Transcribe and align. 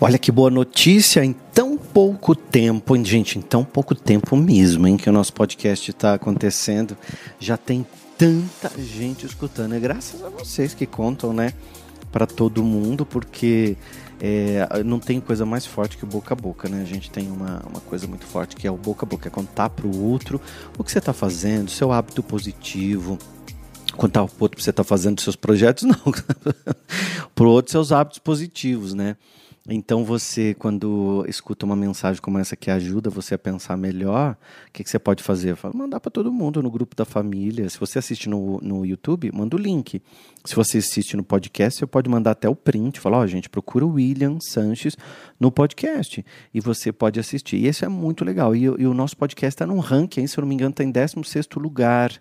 Olha 0.00 0.16
que 0.16 0.30
boa 0.30 0.48
notícia 0.48 1.24
em 1.24 1.32
tão 1.32 1.76
pouco 1.76 2.32
tempo, 2.32 2.96
gente, 3.04 3.36
em 3.36 3.42
tão 3.42 3.64
pouco 3.64 3.96
tempo 3.96 4.36
mesmo, 4.36 4.86
em 4.86 4.96
que 4.96 5.10
o 5.10 5.12
nosso 5.12 5.32
podcast 5.32 5.90
está 5.90 6.14
acontecendo, 6.14 6.96
já 7.40 7.56
tem 7.56 7.84
tanta 8.16 8.70
gente 8.80 9.26
escutando. 9.26 9.74
É 9.74 9.80
graças 9.80 10.22
a 10.22 10.28
vocês 10.28 10.72
que 10.72 10.86
contam, 10.86 11.32
né, 11.32 11.52
para 12.12 12.28
todo 12.28 12.62
mundo, 12.62 13.04
porque 13.04 13.76
é, 14.20 14.84
não 14.84 15.00
tem 15.00 15.20
coisa 15.20 15.44
mais 15.44 15.66
forte 15.66 15.96
que 15.96 16.04
o 16.04 16.06
boca 16.06 16.32
a 16.32 16.36
boca, 16.36 16.68
né? 16.68 16.80
A 16.80 16.86
gente 16.86 17.10
tem 17.10 17.28
uma, 17.28 17.60
uma 17.68 17.80
coisa 17.80 18.06
muito 18.06 18.24
forte 18.24 18.54
que 18.54 18.68
é 18.68 18.70
o 18.70 18.76
boca 18.76 19.04
a 19.04 19.08
boca, 19.08 19.26
é 19.26 19.30
contar 19.32 19.68
para 19.68 19.86
o 19.86 20.00
outro 20.00 20.40
o 20.78 20.84
que 20.84 20.92
você 20.92 20.98
está 20.98 21.12
fazendo, 21.12 21.72
seu 21.72 21.90
hábito 21.90 22.22
positivo, 22.22 23.18
contar 23.96 24.22
o 24.22 24.30
outro 24.38 24.58
que 24.58 24.62
você 24.62 24.70
está 24.70 24.84
fazendo 24.84 25.20
seus 25.20 25.34
projetos, 25.34 25.82
não. 25.90 26.12
para 27.34 27.44
o 27.44 27.50
outro 27.50 27.72
seus 27.72 27.90
hábitos 27.90 28.20
positivos, 28.20 28.94
né? 28.94 29.16
Então 29.70 30.02
você, 30.02 30.54
quando 30.54 31.26
escuta 31.28 31.66
uma 31.66 31.76
mensagem 31.76 32.22
como 32.22 32.38
essa 32.38 32.56
que 32.56 32.70
ajuda 32.70 33.10
você 33.10 33.34
a 33.34 33.38
pensar 33.38 33.76
melhor, 33.76 34.34
o 34.66 34.72
que, 34.72 34.82
que 34.82 34.88
você 34.88 34.98
pode 34.98 35.22
fazer? 35.22 35.56
Fala, 35.56 35.74
mandar 35.74 36.00
para 36.00 36.10
todo 36.10 36.32
mundo 36.32 36.62
no 36.62 36.70
grupo 36.70 36.96
da 36.96 37.04
família. 37.04 37.68
Se 37.68 37.78
você 37.78 37.98
assiste 37.98 38.30
no, 38.30 38.58
no 38.62 38.86
YouTube, 38.86 39.30
manda 39.30 39.56
o 39.56 39.58
link. 39.58 40.00
Se 40.42 40.56
você 40.56 40.78
assiste 40.78 41.18
no 41.18 41.22
podcast, 41.22 41.80
você 41.80 41.86
pode 41.86 42.08
mandar 42.08 42.30
até 42.30 42.48
o 42.48 42.56
print. 42.56 42.98
Falar, 42.98 43.18
ó, 43.18 43.20
oh, 43.24 43.26
gente, 43.26 43.50
procura 43.50 43.84
o 43.84 43.92
William 43.92 44.38
Sanches 44.40 44.96
no 45.38 45.52
podcast. 45.52 46.24
E 46.54 46.60
você 46.60 46.90
pode 46.90 47.20
assistir. 47.20 47.56
E 47.56 47.68
isso 47.68 47.84
é 47.84 47.88
muito 47.88 48.24
legal. 48.24 48.56
E, 48.56 48.62
e 48.62 48.86
o 48.86 48.94
nosso 48.94 49.18
podcast 49.18 49.54
está 49.54 49.66
num 49.66 49.80
ranking, 49.80 50.26
se 50.26 50.38
eu 50.38 50.42
não 50.42 50.48
me 50.48 50.54
engano, 50.54 50.70
está 50.70 50.82
em 50.82 50.90
16 50.90 51.46
lugar 51.56 52.18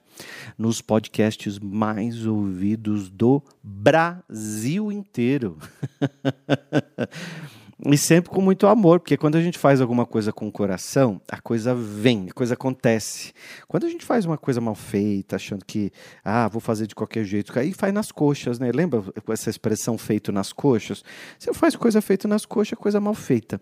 nos 0.58 0.82
podcasts 0.82 1.60
mais 1.60 2.26
ouvidos 2.26 3.10
do 3.10 3.42
Brasil 3.64 4.92
inteiro. 4.92 5.58
E 7.86 7.96
sempre 7.96 8.32
com 8.32 8.42
muito 8.42 8.66
amor, 8.66 9.00
porque 9.00 9.16
quando 9.16 9.36
a 9.36 9.42
gente 9.42 9.60
faz 9.60 9.80
alguma 9.80 10.04
coisa 10.04 10.34
com 10.34 10.48
o 10.48 10.52
coração, 10.52 11.22
a 11.30 11.40
coisa 11.40 11.76
vem, 11.76 12.28
a 12.28 12.34
coisa 12.34 12.56
acontece. 12.56 13.32
Quando 13.68 13.86
a 13.86 13.90
gente 13.90 14.04
faz 14.04 14.26
uma 14.26 14.38
coisa 14.38 14.60
mal 14.60 14.74
feita, 14.74 15.36
achando 15.36 15.64
que, 15.64 15.92
ah, 16.26 16.48
vou 16.48 16.60
fazer 16.60 16.88
de 16.88 16.96
qualquer 16.96 17.24
jeito, 17.24 17.58
aí 17.58 17.72
faz 17.74 17.94
nas 17.94 18.12
coxas, 18.12 18.58
né? 18.58 18.72
Lembra 18.74 19.04
essa 19.30 19.52
expressão 19.52 19.96
feito 19.96 20.32
nas 20.32 20.52
coxas? 20.52 21.04
Você 21.38 21.54
faz 21.54 21.76
coisa 21.76 22.02
feita 22.02 22.28
nas 22.28 22.48
coxas, 22.48 22.74
é 22.74 22.82
coisa 22.82 23.00
mal 23.00 23.14
feita. 23.14 23.62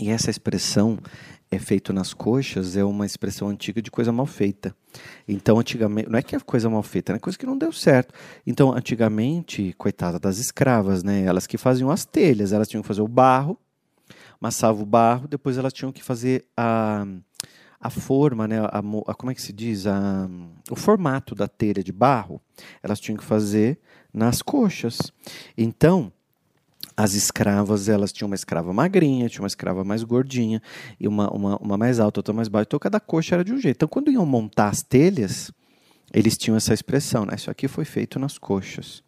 E 0.00 0.10
essa 0.10 0.30
expressão 0.30 0.98
é 1.50 1.58
feito 1.58 1.92
nas 1.92 2.12
coxas 2.12 2.76
é 2.76 2.84
uma 2.84 3.06
expressão 3.06 3.48
antiga 3.48 3.80
de 3.80 3.90
coisa 3.90 4.12
mal 4.12 4.26
feita. 4.26 4.74
Então, 5.26 5.58
antigamente, 5.58 6.08
não 6.08 6.18
é 6.18 6.22
que 6.22 6.36
é 6.36 6.40
coisa 6.40 6.68
mal 6.68 6.82
feita, 6.82 7.12
é 7.12 7.18
coisa 7.18 7.38
que 7.38 7.46
não 7.46 7.56
deu 7.56 7.72
certo. 7.72 8.12
Então, 8.46 8.72
antigamente, 8.72 9.74
coitada 9.78 10.18
das 10.18 10.38
escravas, 10.38 11.02
né? 11.02 11.22
Elas 11.22 11.46
que 11.46 11.56
faziam 11.56 11.90
as 11.90 12.04
telhas, 12.04 12.52
elas 12.52 12.68
tinham 12.68 12.82
que 12.82 12.88
fazer 12.88 13.00
o 13.00 13.08
barro, 13.08 13.58
amassavam 14.40 14.82
o 14.82 14.86
barro, 14.86 15.26
depois 15.26 15.56
elas 15.56 15.72
tinham 15.72 15.90
que 15.90 16.02
fazer 16.02 16.44
a, 16.56 17.06
a 17.80 17.90
forma, 17.90 18.46
né? 18.46 18.60
A, 18.60 18.80
a, 19.06 19.14
como 19.14 19.30
é 19.30 19.34
que 19.34 19.42
se 19.42 19.52
diz? 19.52 19.86
A, 19.86 20.28
o 20.70 20.76
formato 20.76 21.34
da 21.34 21.48
telha 21.48 21.82
de 21.82 21.92
barro, 21.92 22.40
elas 22.82 23.00
tinham 23.00 23.16
que 23.16 23.24
fazer 23.24 23.78
nas 24.12 24.42
coxas. 24.42 24.98
Então, 25.56 26.12
as 26.98 27.14
escravas, 27.14 27.88
elas 27.88 28.12
tinham 28.12 28.26
uma 28.26 28.34
escrava 28.34 28.72
magrinha, 28.72 29.28
tinha 29.28 29.40
uma 29.40 29.46
escrava 29.46 29.84
mais 29.84 30.02
gordinha, 30.02 30.60
e 30.98 31.06
uma, 31.06 31.30
uma, 31.30 31.56
uma 31.58 31.78
mais 31.78 32.00
alta, 32.00 32.18
outra 32.18 32.34
mais 32.34 32.48
baixa. 32.48 32.64
Então, 32.64 32.78
cada 32.80 32.98
coxa 32.98 33.36
era 33.36 33.44
de 33.44 33.52
um 33.52 33.60
jeito. 33.60 33.76
Então, 33.76 33.88
quando 33.88 34.10
iam 34.10 34.26
montar 34.26 34.70
as 34.70 34.82
telhas, 34.82 35.52
eles 36.12 36.36
tinham 36.36 36.56
essa 36.56 36.74
expressão, 36.74 37.24
né? 37.24 37.36
Isso 37.36 37.52
aqui 37.52 37.68
foi 37.68 37.84
feito 37.84 38.18
nas 38.18 38.36
coxas, 38.36 39.04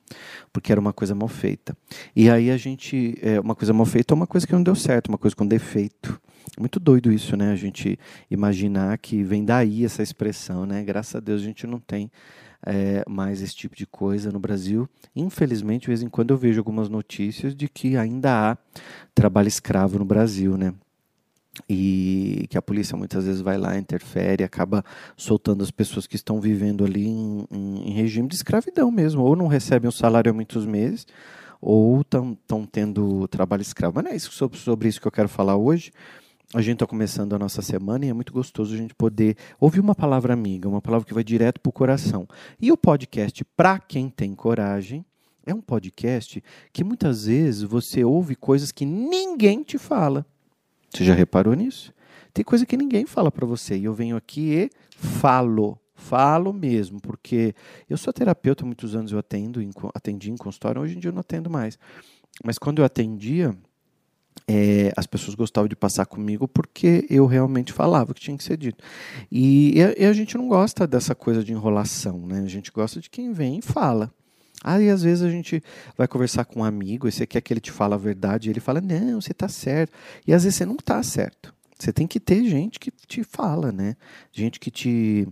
porque 0.53 0.71
era 0.71 0.81
uma 0.81 0.93
coisa 0.93 1.17
mal 1.17 1.27
feita. 1.27 1.77
E 2.15 2.31
aí 2.31 2.53
a 2.53 2.57
gente, 2.57 3.19
é, 3.21 3.41
uma 3.41 3.57
coisa 3.57 3.73
mal 3.73 3.87
feita 3.87 4.15
é 4.15 4.17
uma 4.17 4.27
coisa 4.27 4.47
que 4.47 4.53
não 4.53 4.63
deu 4.63 4.77
certo, 4.77 5.09
uma 5.09 5.19
coisa 5.19 5.35
com 5.35 5.45
defeito. 5.45 6.21
Muito 6.59 6.81
doido 6.81 7.13
isso, 7.13 7.37
né? 7.37 7.53
A 7.53 7.57
gente 7.57 7.99
imaginar 8.31 8.97
que 8.99 9.23
vem 9.23 9.45
daí 9.45 9.85
essa 9.85 10.03
expressão, 10.03 10.67
né? 10.67 10.83
Graças 10.83 11.15
a 11.15 11.21
Deus 11.21 11.41
a 11.41 11.45
gente 11.45 11.67
não 11.67 11.79
tem 11.79 12.11
é, 12.67 13.03
mais 13.09 13.41
esse 13.41 13.55
tipo 13.55 13.75
de 13.75 13.87
coisa 13.87 14.31
no 14.31 14.39
Brasil. 14.39 14.89
Infelizmente, 15.15 15.83
de 15.83 15.89
vez 15.89 16.03
em 16.03 16.09
quando 16.09 16.31
eu 16.33 16.37
vejo 16.37 16.61
algumas 16.61 16.89
notícias 16.89 17.55
de 17.55 17.69
que 17.69 17.97
ainda 17.97 18.53
há 18.53 18.59
trabalho 19.15 19.49
escravo 19.49 19.99
no 19.99 20.05
Brasil, 20.05 20.57
né? 20.57 20.75
e 21.69 22.47
que 22.49 22.57
a 22.57 22.63
polícia 22.63 22.97
muitas 22.97 23.25
vezes 23.25 23.41
vai 23.41 23.59
lá, 23.59 23.77
interfere, 23.77 24.45
acaba 24.45 24.85
soltando 25.17 25.63
as 25.63 25.71
pessoas 25.71 26.07
que 26.07 26.17
estão 26.17 26.41
vivendo 26.41 26.85
ali 26.85 27.07
em, 27.07 27.47
em, 27.51 27.89
em 27.89 27.93
regime 27.93 28.29
de 28.29 28.37
escravidão 28.37 28.91
mesmo, 28.91 29.23
ou 29.23 29.37
não 29.37 29.47
recebem 29.47 29.89
o 29.89 29.93
salário 29.93 30.31
há 30.31 30.35
muitos 30.35 30.65
meses, 30.65 31.07
ou 31.61 32.01
estão 32.01 32.67
tendo 32.71 33.27
trabalho 33.29 33.63
escravo. 33.63 33.95
Mas 33.97 34.05
não 34.05 34.13
é 34.13 34.17
isso, 34.17 34.33
sobre, 34.33 34.59
sobre 34.59 34.89
isso 34.89 35.01
que 35.01 35.09
eu 35.09 35.13
quero 35.13 35.29
falar 35.29 35.57
hoje. 35.57 35.93
A 36.53 36.61
gente 36.61 36.75
está 36.75 36.87
começando 36.87 37.33
a 37.33 37.39
nossa 37.39 37.63
semana 37.63 38.05
e 38.05 38.09
é 38.09 38.13
muito 38.13 38.33
gostoso 38.33 38.75
a 38.75 38.77
gente 38.77 38.93
poder 38.93 39.37
ouvir 39.61 39.79
uma 39.79 39.95
palavra 39.95 40.33
amiga, 40.33 40.69
uma 40.69 40.83
palavra 40.83 41.07
que 41.07 41.15
vai 41.15 41.23
direto 41.23 41.61
para 41.61 41.71
o 41.71 41.73
coração. 41.73 42.27
E 42.61 42.73
o 42.73 42.77
podcast, 42.77 43.45
para 43.57 43.79
quem 43.79 44.09
tem 44.09 44.35
coragem, 44.35 45.05
é 45.47 45.55
um 45.55 45.61
podcast 45.61 46.43
que 46.73 46.83
muitas 46.83 47.27
vezes 47.27 47.63
você 47.63 48.03
ouve 48.03 48.35
coisas 48.35 48.73
que 48.73 48.85
ninguém 48.85 49.63
te 49.63 49.79
fala. 49.79 50.27
Você 50.93 51.05
já 51.05 51.15
reparou 51.15 51.55
nisso? 51.55 51.95
Tem 52.35 52.45
coisa 52.45 52.67
que 52.67 52.77
ninguém 52.77 53.07
fala 53.07 53.31
para 53.31 53.47
você 53.47 53.77
e 53.77 53.85
eu 53.85 53.95
venho 53.95 54.17
aqui 54.17 54.53
e 54.53 54.71
falo. 54.97 55.79
Falo 55.95 56.53
mesmo, 56.53 57.01
porque 57.01 57.55
eu 57.89 57.97
sou 57.97 58.13
terapeuta, 58.13 58.65
muitos 58.65 58.97
anos 58.97 59.13
eu 59.13 59.21
atendo, 59.21 59.61
atendi 59.95 60.33
em 60.33 60.37
consultório, 60.37 60.83
hoje 60.83 60.97
em 60.97 60.99
dia 60.99 61.11
eu 61.11 61.15
não 61.15 61.21
atendo 61.21 61.49
mais. 61.49 61.79
Mas 62.43 62.59
quando 62.59 62.81
eu 62.81 62.85
atendia, 62.85 63.55
é, 64.47 64.93
as 64.97 65.07
pessoas 65.07 65.37
gostavam 65.37 65.69
de 65.69 65.77
passar 65.77 66.07
comigo 66.07 66.49
porque 66.49 67.07
eu 67.09 67.25
realmente 67.27 67.73
falava 67.73 68.11
o 68.11 68.15
que 68.15 68.21
tinha 68.21 68.37
que 68.37 68.43
ser 68.43 68.57
dito. 68.57 68.83
E, 69.31 69.75
e, 69.79 70.05
a 70.05 70.13
gente 70.13 70.37
não 70.37 70.49
gosta 70.49 70.87
dessa 70.87 71.15
coisa 71.15 71.45
de 71.45 71.53
enrolação, 71.53 72.27
né? 72.27 72.41
A 72.41 72.49
gente 72.49 72.73
gosta 72.73 73.01
de 73.01 73.09
quem 73.09 73.33
vem 73.33 73.59
e 73.59 73.63
fala. 73.63 74.13
Aí 74.63 74.91
às 74.91 75.03
vezes 75.03 75.23
a 75.23 75.31
gente 75.31 75.63
vai 75.97 76.09
conversar 76.09 76.45
com 76.45 76.61
um 76.61 76.65
amigo 76.65 77.07
e 77.07 77.13
você 77.13 77.27
quer 77.27 77.41
que 77.41 77.53
ele 77.53 77.61
te 77.61 77.71
fale 77.71 77.95
a 77.95 77.97
verdade 77.97 78.49
e 78.49 78.53
ele 78.53 78.61
fala, 78.61 78.81
não, 78.81 79.21
você 79.21 79.33
está 79.33 79.49
certo. 79.49 79.93
E 80.27 80.35
às 80.35 80.43
vezes 80.43 80.57
você 80.57 80.67
não 80.67 80.75
está 80.75 81.03
certo. 81.03 81.55
Você 81.79 81.93
tem 81.93 82.07
que 82.07 82.21
ter 82.21 82.45
gente 82.45 82.79
que 82.79 82.91
te 82.91 83.23
fala, 83.23 83.73
né? 83.73 83.97
Gente 84.33 84.61
que 84.61 84.71
te 84.71 85.27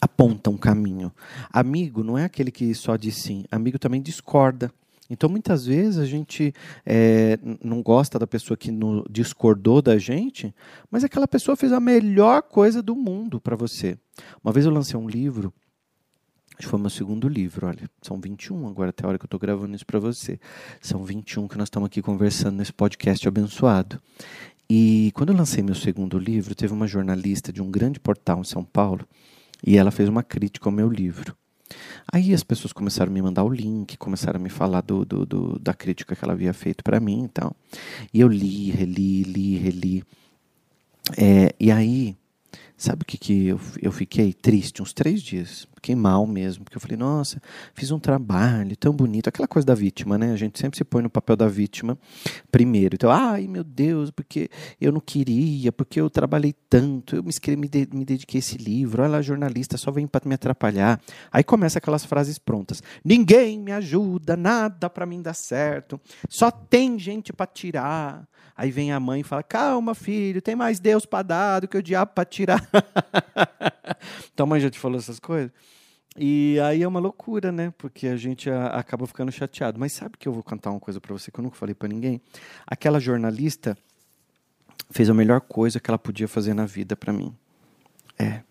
aponta 0.00 0.50
um 0.50 0.56
caminho. 0.56 1.12
Amigo 1.50 2.02
não 2.02 2.18
é 2.18 2.24
aquele 2.24 2.50
que 2.50 2.74
só 2.74 2.96
diz 2.96 3.16
sim. 3.16 3.44
Amigo 3.50 3.78
também 3.78 4.02
discorda. 4.02 4.72
Então, 5.12 5.28
muitas 5.28 5.66
vezes 5.66 5.98
a 5.98 6.06
gente 6.06 6.54
é, 6.86 7.38
não 7.62 7.82
gosta 7.82 8.18
da 8.18 8.26
pessoa 8.26 8.56
que 8.56 8.70
no, 8.70 9.04
discordou 9.10 9.82
da 9.82 9.98
gente, 9.98 10.54
mas 10.90 11.04
aquela 11.04 11.28
pessoa 11.28 11.54
fez 11.54 11.70
a 11.70 11.78
melhor 11.78 12.40
coisa 12.40 12.82
do 12.82 12.96
mundo 12.96 13.38
para 13.38 13.54
você. 13.54 13.98
Uma 14.42 14.54
vez 14.54 14.64
eu 14.64 14.72
lancei 14.72 14.98
um 14.98 15.06
livro, 15.06 15.52
acho 16.52 16.66
que 16.66 16.66
foi 16.66 16.80
meu 16.80 16.88
segundo 16.88 17.28
livro, 17.28 17.66
olha, 17.66 17.90
são 18.00 18.18
21 18.18 18.66
agora, 18.66 18.88
até 18.88 19.04
a 19.04 19.08
hora 19.10 19.18
que 19.18 19.24
eu 19.24 19.26
estou 19.26 19.38
gravando 19.38 19.76
isso 19.76 19.84
para 19.84 20.00
você. 20.00 20.40
São 20.80 21.04
21 21.04 21.46
que 21.46 21.58
nós 21.58 21.66
estamos 21.66 21.88
aqui 21.88 22.00
conversando 22.00 22.56
nesse 22.56 22.72
podcast 22.72 23.28
abençoado. 23.28 24.00
E 24.66 25.12
quando 25.14 25.30
eu 25.30 25.36
lancei 25.36 25.62
meu 25.62 25.74
segundo 25.74 26.18
livro, 26.18 26.54
teve 26.54 26.72
uma 26.72 26.86
jornalista 26.86 27.52
de 27.52 27.60
um 27.60 27.70
grande 27.70 28.00
portal 28.00 28.40
em 28.40 28.44
São 28.44 28.64
Paulo 28.64 29.06
e 29.62 29.76
ela 29.76 29.90
fez 29.90 30.08
uma 30.08 30.22
crítica 30.22 30.70
ao 30.70 30.72
meu 30.72 30.88
livro. 30.88 31.36
Aí 32.12 32.32
as 32.34 32.42
pessoas 32.42 32.72
começaram 32.72 33.10
a 33.10 33.14
me 33.14 33.22
mandar 33.22 33.44
o 33.44 33.48
link, 33.48 33.96
começaram 33.96 34.38
a 34.38 34.42
me 34.42 34.50
falar 34.50 34.80
do, 34.80 35.04
do, 35.04 35.26
do 35.26 35.58
da 35.58 35.74
crítica 35.74 36.14
que 36.14 36.24
ela 36.24 36.32
havia 36.32 36.52
feito 36.52 36.82
para 36.82 37.00
mim 37.00 37.24
e. 37.24 37.54
E 38.12 38.20
eu 38.20 38.28
li, 38.28 38.70
reli, 38.70 39.22
li, 39.22 39.56
reli. 39.56 40.04
É, 41.16 41.54
e 41.58 41.70
aí 41.70 42.16
Sabe 42.82 43.02
o 43.02 43.06
que, 43.06 43.16
que 43.16 43.46
eu, 43.46 43.60
eu 43.80 43.92
fiquei 43.92 44.32
triste 44.32 44.82
uns 44.82 44.92
três 44.92 45.22
dias? 45.22 45.68
Fiquei 45.82 45.96
mal 45.96 46.24
mesmo, 46.28 46.62
porque 46.62 46.76
eu 46.76 46.80
falei, 46.80 46.96
nossa, 46.96 47.42
fiz 47.74 47.90
um 47.90 47.98
trabalho 47.98 48.76
tão 48.76 48.92
bonito. 48.92 49.26
Aquela 49.26 49.48
coisa 49.48 49.66
da 49.66 49.74
vítima, 49.74 50.16
né? 50.16 50.32
A 50.32 50.36
gente 50.36 50.56
sempre 50.56 50.78
se 50.78 50.84
põe 50.84 51.02
no 51.02 51.10
papel 51.10 51.34
da 51.34 51.48
vítima 51.48 51.98
primeiro. 52.52 52.94
Então, 52.94 53.10
ai 53.10 53.48
meu 53.48 53.64
Deus, 53.64 54.08
porque 54.12 54.48
eu 54.80 54.92
não 54.92 55.00
queria, 55.00 55.72
porque 55.72 56.00
eu 56.00 56.08
trabalhei 56.08 56.54
tanto, 56.70 57.16
eu 57.16 57.24
me, 57.24 57.68
de, 57.68 57.88
me 57.92 58.04
dediquei 58.04 58.38
a 58.38 58.42
esse 58.42 58.56
livro, 58.58 59.02
olha 59.02 59.10
lá, 59.10 59.22
jornalista, 59.22 59.76
só 59.76 59.90
vem 59.90 60.06
para 60.06 60.22
me 60.24 60.36
atrapalhar. 60.36 61.00
Aí 61.32 61.42
começa 61.42 61.78
aquelas 61.78 62.04
frases 62.04 62.38
prontas. 62.38 62.80
Ninguém 63.04 63.58
me 63.58 63.72
ajuda, 63.72 64.36
nada 64.36 64.88
para 64.88 65.04
mim 65.04 65.20
dar 65.20 65.34
certo, 65.34 66.00
só 66.28 66.48
tem 66.48 66.96
gente 66.96 67.32
para 67.32 67.46
tirar. 67.46 68.28
Aí 68.56 68.70
vem 68.70 68.92
a 68.92 69.00
mãe 69.00 69.22
e 69.22 69.24
fala: 69.24 69.42
Calma, 69.42 69.96
filho, 69.96 70.40
tem 70.40 70.54
mais 70.54 70.78
Deus 70.78 71.04
para 71.04 71.24
dar 71.24 71.60
do 71.60 71.66
que 71.66 71.76
o 71.76 71.82
diabo 71.82 72.12
para 72.14 72.24
tirar. 72.24 72.64
Tua 74.36 74.46
mãe 74.46 74.60
já 74.60 74.70
te 74.70 74.78
falou 74.78 74.98
essas 74.98 75.18
coisas? 75.18 75.50
E 76.16 76.58
aí 76.60 76.82
é 76.82 76.88
uma 76.88 77.00
loucura, 77.00 77.50
né? 77.50 77.72
Porque 77.78 78.06
a 78.06 78.16
gente 78.16 78.50
a, 78.50 78.66
acaba 78.66 79.06
ficando 79.06 79.32
chateado. 79.32 79.80
Mas 79.80 79.92
sabe 79.92 80.16
que 80.18 80.28
eu 80.28 80.32
vou 80.32 80.42
cantar 80.42 80.70
uma 80.70 80.80
coisa 80.80 81.00
para 81.00 81.12
você 81.12 81.30
que 81.30 81.38
eu 81.38 81.42
nunca 81.42 81.56
falei 81.56 81.74
para 81.74 81.88
ninguém? 81.88 82.20
Aquela 82.66 83.00
jornalista 83.00 83.76
fez 84.90 85.08
a 85.08 85.14
melhor 85.14 85.40
coisa 85.40 85.80
que 85.80 85.90
ela 85.90 85.98
podia 85.98 86.28
fazer 86.28 86.54
na 86.54 86.66
vida 86.66 86.94
para 86.94 87.12
mim. 87.12 87.34
É. 88.18 88.42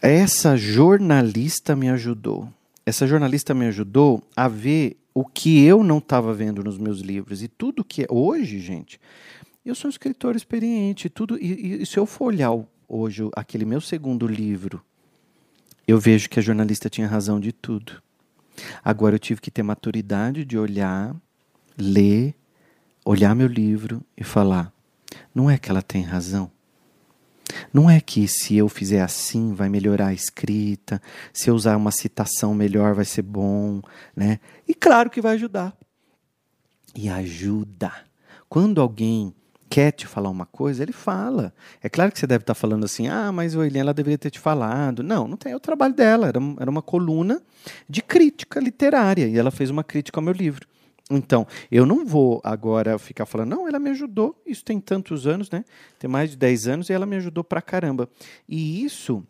Essa 0.00 0.56
jornalista 0.56 1.74
me 1.74 1.88
ajudou. 1.88 2.48
Essa 2.84 3.06
jornalista 3.06 3.54
me 3.54 3.66
ajudou 3.66 4.22
a 4.36 4.48
ver 4.48 4.98
o 5.14 5.24
que 5.24 5.64
eu 5.64 5.84
não 5.84 5.98
estava 5.98 6.34
vendo 6.34 6.62
nos 6.64 6.78
meus 6.78 7.00
livros 7.00 7.42
e 7.42 7.48
tudo 7.48 7.84
que 7.84 8.02
é 8.02 8.06
hoje, 8.10 8.58
gente, 8.58 8.98
eu 9.64 9.74
sou 9.74 9.88
um 9.88 9.90
escritor 9.90 10.34
experiente, 10.34 11.08
tudo 11.08 11.38
e, 11.38 11.82
e 11.82 11.86
se 11.86 11.98
eu 11.98 12.06
for 12.06 12.26
olhar 12.26 12.50
hoje 12.88 13.22
aquele 13.36 13.64
meu 13.64 13.80
segundo 13.80 14.26
livro, 14.26 14.82
eu 15.86 15.98
vejo 15.98 16.28
que 16.28 16.38
a 16.38 16.42
jornalista 16.42 16.88
tinha 16.88 17.06
razão 17.06 17.40
de 17.40 17.52
tudo. 17.52 18.02
Agora 18.84 19.14
eu 19.14 19.18
tive 19.18 19.40
que 19.40 19.50
ter 19.50 19.62
maturidade 19.62 20.44
de 20.44 20.58
olhar, 20.58 21.14
ler, 21.76 22.34
olhar 23.04 23.34
meu 23.34 23.46
livro 23.46 24.02
e 24.16 24.22
falar: 24.22 24.72
não 25.34 25.50
é 25.50 25.58
que 25.58 25.70
ela 25.70 25.82
tem 25.82 26.02
razão. 26.02 26.50
Não 27.72 27.90
é 27.90 28.00
que 28.00 28.26
se 28.26 28.56
eu 28.56 28.68
fizer 28.68 29.02
assim 29.02 29.52
vai 29.52 29.68
melhorar 29.68 30.08
a 30.08 30.14
escrita, 30.14 31.02
se 31.32 31.50
eu 31.50 31.54
usar 31.54 31.76
uma 31.76 31.90
citação 31.90 32.54
melhor 32.54 32.94
vai 32.94 33.04
ser 33.04 33.22
bom, 33.22 33.82
né? 34.16 34.40
E 34.66 34.74
claro 34.74 35.10
que 35.10 35.20
vai 35.20 35.34
ajudar. 35.34 35.76
E 36.94 37.08
ajuda. 37.08 37.92
Quando 38.48 38.80
alguém 38.80 39.34
quer 39.72 39.90
te 39.90 40.06
falar 40.06 40.28
uma 40.28 40.44
coisa, 40.44 40.82
ele 40.82 40.92
fala. 40.92 41.50
É 41.82 41.88
claro 41.88 42.12
que 42.12 42.18
você 42.18 42.26
deve 42.26 42.42
estar 42.42 42.52
falando 42.52 42.84
assim, 42.84 43.08
ah, 43.08 43.32
mas 43.32 43.54
o 43.54 43.62
Eliane 43.62 43.78
ela 43.78 43.94
deveria 43.94 44.18
ter 44.18 44.28
te 44.28 44.38
falado. 44.38 45.02
Não, 45.02 45.26
não 45.26 45.34
tem. 45.34 45.52
É 45.52 45.56
o 45.56 45.60
trabalho 45.60 45.94
dela. 45.94 46.28
Era, 46.28 46.38
era 46.60 46.70
uma 46.70 46.82
coluna 46.82 47.40
de 47.88 48.02
crítica 48.02 48.60
literária. 48.60 49.26
E 49.26 49.38
ela 49.38 49.50
fez 49.50 49.70
uma 49.70 49.82
crítica 49.82 50.20
ao 50.20 50.22
meu 50.22 50.34
livro. 50.34 50.68
Então, 51.10 51.46
eu 51.70 51.86
não 51.86 52.04
vou 52.04 52.38
agora 52.44 52.98
ficar 52.98 53.24
falando, 53.24 53.48
não, 53.48 53.66
ela 53.66 53.78
me 53.78 53.90
ajudou, 53.90 54.40
isso 54.46 54.64
tem 54.64 54.78
tantos 54.78 55.26
anos, 55.26 55.50
né? 55.50 55.64
Tem 55.98 56.08
mais 56.08 56.30
de 56.30 56.36
10 56.36 56.68
anos 56.68 56.90
e 56.90 56.92
ela 56.92 57.06
me 57.06 57.16
ajudou 57.16 57.42
pra 57.42 57.60
caramba. 57.60 58.08
E 58.46 58.84
isso, 58.84 59.24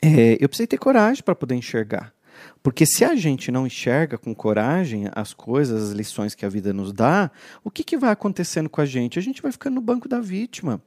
é, 0.00 0.36
eu 0.40 0.48
precisei 0.48 0.66
ter 0.66 0.78
coragem 0.78 1.22
para 1.22 1.34
poder 1.34 1.54
enxergar. 1.54 2.13
Porque 2.62 2.86
se 2.86 3.04
a 3.04 3.14
gente 3.14 3.50
não 3.50 3.66
enxerga 3.66 4.16
com 4.16 4.34
coragem 4.34 5.08
as 5.12 5.32
coisas, 5.34 5.90
as 5.90 5.90
lições 5.90 6.34
que 6.34 6.46
a 6.46 6.48
vida 6.48 6.72
nos 6.72 6.92
dá, 6.92 7.30
o 7.62 7.70
que, 7.70 7.84
que 7.84 7.96
vai 7.96 8.10
acontecendo 8.10 8.68
com 8.68 8.80
a 8.80 8.86
gente? 8.86 9.18
A 9.18 9.22
gente 9.22 9.42
vai 9.42 9.52
ficando 9.52 9.74
no 9.74 9.80
banco 9.80 10.08
da 10.08 10.20
vítima. 10.20 10.80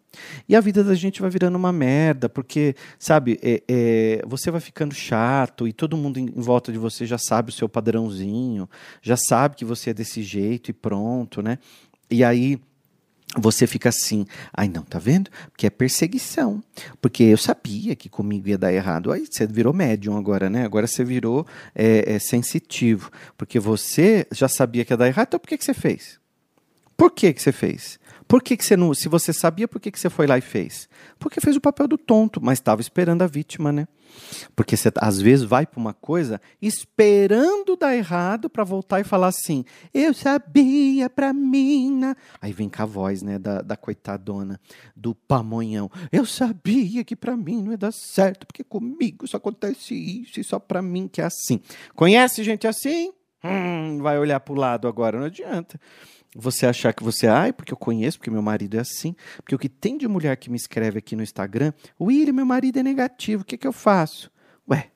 E 0.47 0.55
a 0.55 0.61
vida 0.61 0.83
da 0.83 0.95
gente 0.95 1.21
vai 1.21 1.29
virando 1.29 1.55
uma 1.55 1.71
merda, 1.71 2.27
porque, 2.27 2.75
sabe, 2.97 3.39
é, 3.41 3.63
é, 3.67 4.21
você 4.25 4.49
vai 4.49 4.61
ficando 4.61 4.95
chato 4.95 5.67
e 5.67 5.73
todo 5.73 5.97
mundo 5.97 6.19
em, 6.19 6.25
em 6.25 6.41
volta 6.41 6.71
de 6.71 6.77
você 6.77 7.05
já 7.05 7.17
sabe 7.17 7.49
o 7.49 7.53
seu 7.53 7.69
padrãozinho, 7.69 8.69
já 9.01 9.15
sabe 9.15 9.55
que 9.55 9.65
você 9.65 9.91
é 9.91 9.93
desse 9.93 10.23
jeito 10.23 10.71
e 10.71 10.73
pronto, 10.73 11.41
né? 11.41 11.59
E 12.09 12.23
aí 12.23 12.59
você 13.37 13.67
fica 13.67 13.89
assim, 13.89 14.25
ai 14.53 14.67
não, 14.67 14.83
tá 14.83 14.99
vendo? 14.99 15.29
Porque 15.51 15.67
é 15.67 15.69
perseguição. 15.69 16.63
Porque 17.01 17.23
eu 17.23 17.37
sabia 17.37 17.95
que 17.95 18.09
comigo 18.09 18.49
ia 18.49 18.57
dar 18.57 18.73
errado. 18.73 19.11
Aí 19.11 19.25
você 19.29 19.45
virou 19.45 19.73
médium 19.73 20.17
agora, 20.17 20.49
né? 20.49 20.65
Agora 20.65 20.87
você 20.87 21.03
virou 21.03 21.45
é, 21.75 22.15
é, 22.15 22.19
sensitivo. 22.19 23.11
Porque 23.37 23.59
você 23.59 24.25
já 24.31 24.47
sabia 24.47 24.83
que 24.83 24.93
ia 24.93 24.97
dar 24.97 25.07
errado, 25.07 25.27
então 25.27 25.39
por 25.39 25.47
que, 25.47 25.57
que 25.57 25.65
você 25.65 25.73
fez? 25.73 26.19
Por 26.95 27.11
que, 27.11 27.31
que 27.31 27.41
você 27.41 27.51
fez? 27.51 27.99
Por 28.27 28.43
que, 28.43 28.57
que 28.57 28.65
você 28.65 28.75
não. 28.75 28.93
Se 28.93 29.07
você 29.07 29.31
sabia, 29.31 29.67
por 29.67 29.79
que, 29.79 29.89
que 29.89 29.99
você 29.99 30.09
foi 30.09 30.27
lá 30.27 30.37
e 30.37 30.41
fez? 30.41 30.89
Porque 31.17 31.39
fez 31.39 31.55
o 31.55 31.61
papel 31.61 31.87
do 31.87 31.97
tonto, 31.97 32.43
mas 32.43 32.59
estava 32.59 32.81
esperando 32.81 33.21
a 33.21 33.27
vítima, 33.27 33.71
né? 33.71 33.87
Porque 34.55 34.75
você 34.75 34.91
às 34.97 35.21
vezes 35.21 35.45
vai 35.45 35.65
para 35.65 35.79
uma 35.79 35.93
coisa 35.93 36.41
esperando 36.61 37.75
dar 37.75 37.95
errado 37.95 38.49
para 38.49 38.63
voltar 38.63 38.99
e 38.99 39.03
falar 39.03 39.27
assim: 39.27 39.63
eu 39.93 40.13
sabia 40.13 41.09
para 41.09 41.31
mim. 41.33 42.01
Aí 42.41 42.51
vem 42.51 42.69
com 42.69 42.81
a 42.81 42.85
voz 42.85 43.21
né, 43.21 43.39
da, 43.39 43.61
da 43.61 43.77
coitadona, 43.77 44.59
do 44.95 45.15
pamonhão: 45.15 45.89
eu 46.11 46.25
sabia 46.25 47.03
que 47.03 47.15
para 47.15 47.37
mim 47.37 47.61
não 47.61 47.71
ia 47.71 47.77
dar 47.77 47.93
certo, 47.93 48.45
porque 48.45 48.63
comigo 48.63 49.27
só 49.27 49.37
acontece 49.37 49.93
isso 49.93 50.39
e 50.39 50.43
só 50.43 50.59
para 50.59 50.81
mim 50.81 51.07
que 51.07 51.21
é 51.21 51.25
assim. 51.25 51.61
Conhece 51.95 52.43
gente 52.43 52.67
assim? 52.67 53.13
Hum, 53.43 53.99
vai 54.01 54.17
olhar 54.17 54.39
para 54.39 54.53
o 54.53 54.57
lado 54.57 54.87
agora, 54.87 55.19
não 55.19 55.27
adianta 55.27 55.79
você 56.35 56.65
achar 56.65 56.93
que 56.93 57.03
você, 57.03 57.27
ai, 57.27 57.51
porque 57.53 57.73
eu 57.73 57.77
conheço, 57.77 58.17
porque 58.17 58.31
meu 58.31 58.41
marido 58.41 58.77
é 58.77 58.79
assim. 58.79 59.15
Porque 59.37 59.55
o 59.55 59.59
que 59.59 59.69
tem 59.69 59.97
de 59.97 60.07
mulher 60.07 60.35
que 60.37 60.49
me 60.49 60.57
escreve 60.57 60.99
aqui 60.99 61.15
no 61.15 61.23
Instagram, 61.23 61.73
William, 61.99 62.33
meu 62.33 62.45
marido 62.45 62.79
é 62.79 62.83
negativo, 62.83 63.43
o 63.43 63.45
que, 63.45 63.57
que 63.57 63.67
eu 63.67 63.73
faço? 63.73 64.31
Ué, 64.69 64.91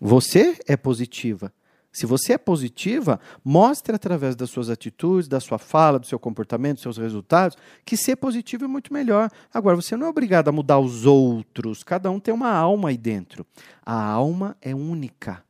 você 0.00 0.56
é 0.66 0.76
positiva. 0.76 1.52
Se 1.92 2.06
você 2.06 2.34
é 2.34 2.38
positiva, 2.38 3.18
mostre 3.44 3.94
através 3.94 4.36
das 4.36 4.48
suas 4.48 4.70
atitudes, 4.70 5.28
da 5.28 5.40
sua 5.40 5.58
fala, 5.58 5.98
do 5.98 6.06
seu 6.06 6.20
comportamento, 6.20 6.74
dos 6.74 6.82
seus 6.82 6.98
resultados, 6.98 7.58
que 7.84 7.96
ser 7.96 8.14
positivo 8.14 8.64
é 8.64 8.68
muito 8.68 8.92
melhor. 8.92 9.28
Agora, 9.52 9.74
você 9.74 9.96
não 9.96 10.06
é 10.06 10.08
obrigado 10.10 10.48
a 10.48 10.52
mudar 10.52 10.78
os 10.78 11.04
outros. 11.04 11.82
Cada 11.82 12.08
um 12.10 12.20
tem 12.20 12.32
uma 12.32 12.52
alma 12.52 12.90
aí 12.90 12.96
dentro. 12.96 13.44
A 13.84 14.00
alma 14.04 14.56
é 14.62 14.72
única. 14.72 15.42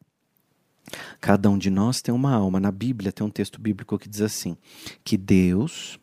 Cada 1.21 1.51
um 1.51 1.59
de 1.59 1.71
nós 1.71 2.01
tem 2.01 2.15
uma 2.15 2.33
alma. 2.33 2.61
Na 2.61 2.73
Bíblia 2.73 3.13
tem 3.13 3.27
um 3.27 3.31
texto 3.31 3.61
bíblico 3.61 3.99
que 3.99 4.09
diz 4.09 4.21
assim: 4.21 4.57
que 5.05 5.17
Deus 5.17 5.99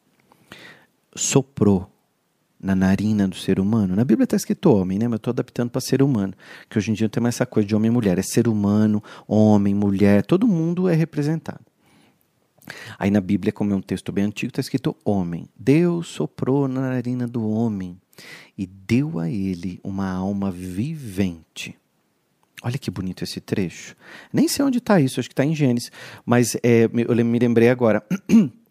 soprou 1.15 1.91
na 2.59 2.75
narina 2.75 3.27
do 3.27 3.35
ser 3.35 3.59
humano. 3.59 3.95
Na 3.95 4.03
Bíblia 4.03 4.23
está 4.23 4.35
escrito 4.35 4.71
homem, 4.71 4.97
né? 4.97 5.05
Mas 5.07 5.13
eu 5.13 5.17
estou 5.17 5.31
adaptando 5.31 5.69
para 5.69 5.81
ser 5.81 6.01
humano. 6.01 6.33
Que 6.69 6.77
hoje 6.77 6.91
em 6.91 6.93
dia 6.93 7.05
não 7.05 7.09
tem 7.11 7.21
mais 7.21 7.35
essa 7.35 7.45
coisa 7.45 7.67
de 7.67 7.75
homem 7.75 7.89
e 7.89 7.93
mulher. 7.93 8.17
É 8.17 8.23
ser 8.23 8.47
humano, 8.47 9.03
homem, 9.27 9.73
mulher, 9.73 10.25
todo 10.25 10.47
mundo 10.47 10.89
é 10.89 10.95
representado. 10.95 11.61
Aí 12.99 13.09
na 13.09 13.21
Bíblia, 13.21 13.53
como 13.53 13.71
é 13.71 13.75
um 13.75 13.81
texto 13.81 14.11
bem 14.11 14.25
antigo, 14.25 14.49
está 14.49 14.59
escrito 14.59 14.95
homem. 15.05 15.47
Deus 15.57 16.07
soprou 16.07 16.67
na 16.67 16.81
narina 16.81 17.27
do 17.27 17.47
homem 17.47 17.97
e 18.57 18.65
deu 18.65 19.19
a 19.19 19.29
ele 19.29 19.79
uma 19.83 20.09
alma 20.09 20.51
vivente. 20.51 21.77
Olha 22.63 22.77
que 22.77 22.89
bonito 22.89 23.23
esse 23.23 23.39
trecho. 23.39 23.95
Nem 24.33 24.47
sei 24.47 24.65
onde 24.65 24.79
está 24.79 24.99
isso, 24.99 25.19
acho 25.19 25.29
que 25.29 25.33
está 25.33 25.45
em 25.45 25.53
Gênesis, 25.53 25.91
mas 26.25 26.55
é, 26.63 26.85
eu 26.85 27.25
me 27.25 27.39
lembrei 27.39 27.69
agora. 27.69 28.03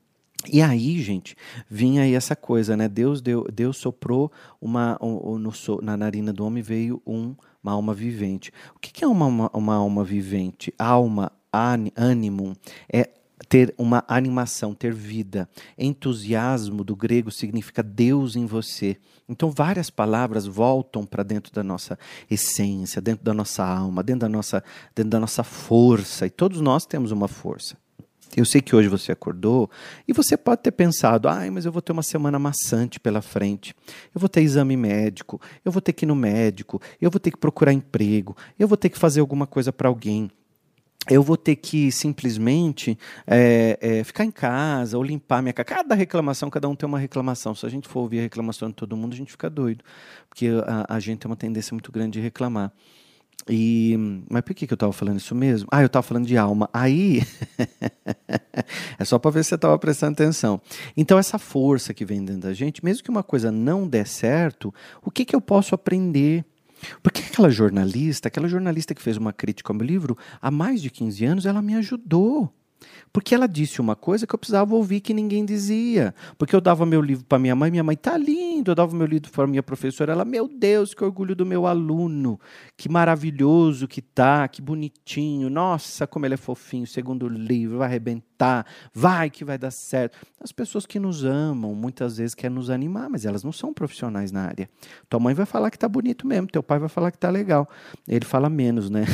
E 0.49 0.63
aí, 0.63 1.03
gente, 1.03 1.35
vinha 1.69 2.03
aí 2.03 2.15
essa 2.15 2.37
coisa, 2.37 2.77
né? 2.77 2.89
Deus 2.89 3.21
deu, 3.21 3.45
Deus 3.53 3.79
soprou 3.79 4.31
uma 4.61 4.97
um, 5.03 5.39
no, 5.39 5.53
na 5.83 5.97
narina 5.97 6.33
do 6.33 6.45
homem 6.45 6.63
veio 6.63 7.03
um, 7.05 7.35
uma 7.63 7.73
alma 7.73 7.93
vivente. 7.93 8.53
O 8.77 8.79
que, 8.79 8.93
que 8.93 9.03
é 9.03 9.09
uma, 9.09 9.27
uma, 9.27 9.51
uma 9.53 9.75
alma 9.75 10.05
vivente? 10.05 10.73
Alma, 10.79 11.33
ânimo, 11.97 12.55
é 12.93 13.11
ter 13.49 13.75
uma 13.77 14.05
animação, 14.09 14.75
ter 14.75 14.93
vida. 14.93 15.49
Entusiasmo 15.79 16.83
do 16.83 16.97
grego 16.97 17.31
significa 17.31 17.83
Deus 17.83 18.37
em 18.37 18.47
você. 18.47 18.97
Então 19.29 19.51
várias 19.51 19.91
palavras 19.91 20.47
voltam 20.47 21.05
para 21.05 21.23
dentro 21.23 21.53
da 21.53 21.63
nossa 21.63 21.99
essência, 22.31 23.01
dentro 23.01 23.25
da 23.25 23.35
nossa 23.35 23.65
alma, 23.65 24.03
dentro 24.03 24.21
da 24.21 24.29
nossa, 24.29 24.65
dentro 24.95 25.11
da 25.11 25.21
nossa 25.21 25.43
força. 25.43 26.27
E 26.27 26.31
todos 26.31 26.61
nós 26.61 26.87
temos 26.87 27.11
uma 27.11 27.29
força. 27.29 27.77
Eu 28.37 28.45
sei 28.45 28.61
que 28.61 28.75
hoje 28.75 28.89
você 28.89 29.13
acordou 29.13 29.71
e 30.07 30.13
você 30.13 30.37
pode 30.37 30.63
ter 30.63 30.73
pensado: 30.73 31.29
ai, 31.29 31.51
mas 31.51 31.65
eu 31.65 31.73
vou 31.73 31.81
ter 31.81 31.93
uma 31.93 32.03
semana 32.03 32.39
maçante 32.39 32.99
pela 32.99 33.23
frente. 33.23 33.75
Eu 34.15 34.21
vou 34.21 34.29
ter 34.29 34.43
exame 34.43 34.77
médico, 34.77 35.41
eu 35.65 35.71
vou 35.71 35.81
ter 35.81 35.93
que 35.93 36.05
ir 36.05 36.09
no 36.09 36.17
médico, 36.17 36.81
eu 37.01 37.11
vou 37.11 37.21
ter 37.21 37.31
que 37.31 37.39
procurar 37.39 37.73
emprego, 37.73 38.37
eu 38.59 38.67
vou 38.67 38.77
ter 38.77 38.89
que 38.89 38.99
fazer 38.99 39.21
alguma 39.21 39.47
coisa 39.47 39.73
para 39.73 39.89
alguém 39.89 40.31
eu 41.09 41.23
vou 41.23 41.37
ter 41.37 41.57
que 41.57 41.91
simplesmente 41.93 42.99
é, 43.27 43.79
é, 43.81 44.05
ficar 44.05 44.25
em 44.25 44.31
casa 44.31 44.97
ou 44.97 45.05
limpar 45.05 45.43
minha 45.43 45.53
casa. 45.53 45.65
Cada 45.65 45.95
reclamação, 45.95 46.51
cada 46.51 46.69
um 46.69 46.75
tem 46.75 46.87
uma 46.87 46.99
reclamação. 46.99 47.55
Se 47.55 47.65
a 47.65 47.69
gente 47.69 47.89
for 47.89 48.01
ouvir 48.01 48.21
a 48.21 48.23
reclamação 48.23 48.69
de 48.69 48.75
todo 48.75 48.97
mundo, 48.97 49.13
a 49.13 49.17
gente 49.17 49.31
fica 49.31 49.49
doido, 49.49 49.85
porque 50.29 50.49
a, 50.67 50.97
a 50.97 51.01
gente 51.01 51.21
tem 51.21 51.31
uma 51.31 51.37
tendência 51.37 51.73
muito 51.75 51.93
grande 51.93 52.19
de 52.19 52.21
reclamar. 52.21 52.73
E, 53.49 53.97
mas 54.29 54.43
por 54.43 54.55
que, 54.55 54.67
que 54.67 54.73
eu 54.73 54.77
estava 54.77 54.93
falando 54.93 55.19
isso 55.19 55.35
mesmo? 55.35 55.69
Ah, 55.71 55.81
eu 55.81 55.87
estava 55.87 56.03
falando 56.03 56.27
de 56.27 56.37
alma. 56.37 56.69
Aí, 56.73 57.23
é 58.99 59.05
só 59.05 59.19
para 59.19 59.31
ver 59.31 59.45
se 59.45 59.51
você 59.51 59.55
estava 59.55 59.79
prestando 59.79 60.15
atenção. 60.15 60.61
Então, 60.97 61.17
essa 61.17 61.39
força 61.39 61.95
que 61.95 62.05
vem 62.05 62.25
dentro 62.25 62.43
da 62.43 62.53
gente, 62.53 62.85
mesmo 62.85 63.05
que 63.05 63.11
uma 63.11 63.23
coisa 63.23 63.53
não 63.53 63.87
dê 63.87 64.05
certo, 64.05 64.75
o 65.01 65.11
que, 65.13 65.25
que 65.25 65.37
eu 65.37 65.41
posso 65.41 65.75
aprender? 65.75 66.45
Porque 67.03 67.23
aquela 67.23 67.51
jornalista, 67.51 68.29
aquela 68.29 68.49
jornalista 68.49 68.95
que 68.95 69.03
fez 69.03 69.17
uma 69.17 69.33
crítica 69.33 69.73
ao 69.73 69.77
meu 69.77 69.87
livro, 69.87 70.17
há 70.41 70.51
mais 70.51 70.81
de 70.81 70.91
15 70.91 71.25
anos, 71.25 71.47
ela 71.47 71.63
me 71.63 71.75
ajudou. 71.75 72.53
Porque 73.13 73.35
ela 73.35 73.47
disse 73.47 73.81
uma 73.81 73.97
coisa 73.97 74.27
que 74.27 74.35
eu 74.35 74.39
precisava 74.39 74.75
ouvir 74.75 75.01
que 75.01 75.15
ninguém 75.15 75.45
dizia. 75.45 76.15
Porque 76.37 76.55
eu 76.55 76.61
dava 76.61 76.85
meu 76.85 77.01
livro 77.01 77.25
para 77.25 77.39
minha 77.39 77.57
mãe, 77.57 77.71
minha 77.71 77.85
mãe 77.85 77.97
tá 77.97 78.17
lindo. 78.17 78.71
Eu 78.71 78.75
dava 78.75 78.95
meu 78.95 79.07
livro 79.07 79.31
para 79.31 79.47
minha 79.47 79.63
professora, 79.63 80.13
ela, 80.13 80.25
meu 80.25 80.49
Deus, 80.49 80.95
que 80.95 81.03
orgulho 81.03 81.35
do 81.35 81.47
meu 81.47 81.67
aluno. 81.67 82.39
Que 82.77 82.89
maravilhoso 82.89 83.89
que 83.89 84.03
tá, 84.03 84.47
que 84.49 84.61
bonitinho. 84.61 85.49
Nossa, 85.49 86.07
como 86.07 86.27
ele 86.27 86.35
é 86.35 86.37
fofinho. 86.37 86.87
Segundo 86.87 87.29
livro, 87.29 87.79
vai 87.79 87.89
arrebentar. 87.89 88.67
Vai 88.93 89.31
que 89.31 89.45
vai 89.45 89.57
dar 89.57 89.71
certo. 89.71 90.19
As 90.41 90.53
pessoas 90.53 90.85
que 90.85 90.99
nos 90.99 91.25
amam, 91.25 91.75
muitas 91.75 92.19
vezes 92.19 92.35
querem 92.35 92.55
nos 92.55 92.69
animar, 92.69 93.09
mas 93.09 93.25
elas 93.25 93.43
não 93.43 93.53
são 93.53 93.73
profissionais 93.73 94.31
na 94.31 94.43
área. 94.43 94.69
Tua 95.09 95.19
mãe 95.19 95.35
vai 95.35 95.47
falar 95.47 95.71
que 95.71 95.79
tá 95.79 95.89
bonito 95.89 96.27
mesmo, 96.27 96.47
teu 96.47 96.63
pai 96.63 96.79
vai 96.79 96.89
falar 96.89 97.11
que 97.11 97.19
tá 97.19 97.31
legal. 97.31 97.69
Ele 98.07 98.25
fala 98.25 98.51
menos, 98.51 98.91
né? 98.91 99.05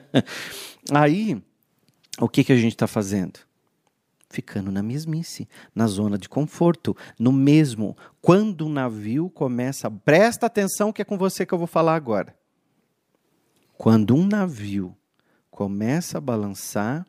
Aí, 0.92 1.40
o 2.20 2.28
que, 2.28 2.44
que 2.44 2.52
a 2.52 2.56
gente 2.56 2.72
está 2.72 2.86
fazendo? 2.86 3.40
Ficando 4.28 4.70
na 4.70 4.82
mesmice, 4.82 5.48
na 5.74 5.86
zona 5.86 6.16
de 6.16 6.28
conforto, 6.28 6.96
no 7.18 7.32
mesmo. 7.32 7.96
Quando 8.20 8.66
o 8.66 8.68
navio 8.68 9.28
começa. 9.30 9.90
Presta 9.90 10.46
atenção 10.46 10.92
que 10.92 11.02
é 11.02 11.04
com 11.04 11.18
você 11.18 11.44
que 11.44 11.52
eu 11.52 11.58
vou 11.58 11.66
falar 11.66 11.96
agora. 11.96 12.34
Quando 13.76 14.14
um 14.14 14.26
navio 14.26 14.94
começa 15.50 16.18
a 16.18 16.20
balançar, 16.20 17.06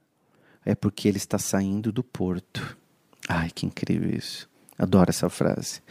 é 0.65 0.74
porque 0.74 1.08
ele 1.08 1.18
está 1.18 1.38
saindo 1.38 1.91
do 1.91 2.03
porto. 2.03 2.77
Ai, 3.27 3.50
que 3.50 3.65
incrível 3.65 4.10
isso. 4.10 4.50
Adoro 4.77 5.10
essa 5.10 5.30
frase. 5.30 5.82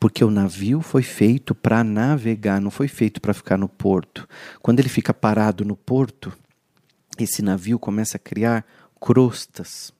Porque 0.00 0.24
o 0.24 0.30
navio 0.30 0.80
foi 0.80 1.02
feito 1.02 1.54
para 1.54 1.84
navegar, 1.84 2.60
não 2.60 2.70
foi 2.70 2.88
feito 2.88 3.20
para 3.20 3.32
ficar 3.32 3.56
no 3.56 3.68
porto. 3.68 4.28
Quando 4.60 4.80
ele 4.80 4.88
fica 4.88 5.14
parado 5.14 5.64
no 5.64 5.76
porto, 5.76 6.32
esse 7.22 7.42
navio 7.42 7.78
começa 7.78 8.16
a 8.16 8.20
criar 8.20 8.64
crostas, 9.00 9.92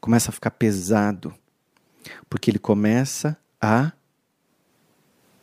começa 0.00 0.30
a 0.30 0.32
ficar 0.32 0.50
pesado, 0.50 1.34
porque 2.28 2.50
ele 2.50 2.58
começa 2.58 3.36
a 3.60 3.92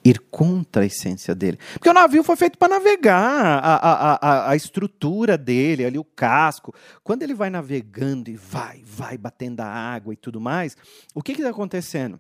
ir 0.04 0.20
contra 0.20 0.84
a 0.84 0.86
essência 0.86 1.34
dele. 1.34 1.58
Porque 1.74 1.90
o 1.90 1.94
navio 1.94 2.24
foi 2.24 2.36
feito 2.36 2.58
para 2.58 2.76
navegar, 2.76 3.60
a, 3.64 3.76
a, 3.76 4.14
a, 4.16 4.50
a 4.52 4.56
estrutura 4.56 5.38
dele, 5.38 5.86
ali 5.86 5.98
o 5.98 6.04
casco. 6.04 6.74
Quando 7.04 7.24
ele 7.24 7.34
vai 7.34 7.50
navegando 7.50 8.30
e 8.30 8.36
vai, 8.36 8.84
vai 8.86 9.18
batendo 9.18 9.62
a 9.62 9.68
água 9.68 10.14
e 10.14 10.18
tudo 10.18 10.42
mais, 10.42 10.76
o 11.14 11.22
que 11.22 11.32
está 11.32 11.50
acontecendo? 11.50 12.20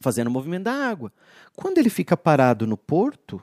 Fazendo 0.00 0.28
o 0.28 0.30
movimento 0.30 0.64
da 0.64 0.72
água. 0.72 1.12
Quando 1.54 1.76
ele 1.76 1.90
fica 1.90 2.16
parado 2.16 2.66
no 2.66 2.76
porto, 2.76 3.42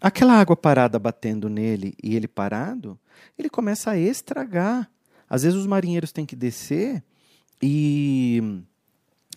aquela 0.00 0.34
água 0.34 0.56
parada 0.56 0.98
batendo 0.98 1.48
nele 1.48 1.94
e 2.02 2.14
ele 2.14 2.28
parado, 2.28 2.98
ele 3.38 3.48
começa 3.48 3.90
a 3.90 3.98
estragar. 3.98 4.90
Às 5.28 5.42
vezes 5.42 5.58
os 5.58 5.66
marinheiros 5.66 6.12
têm 6.12 6.26
que 6.26 6.36
descer 6.36 7.02
e 7.62 8.62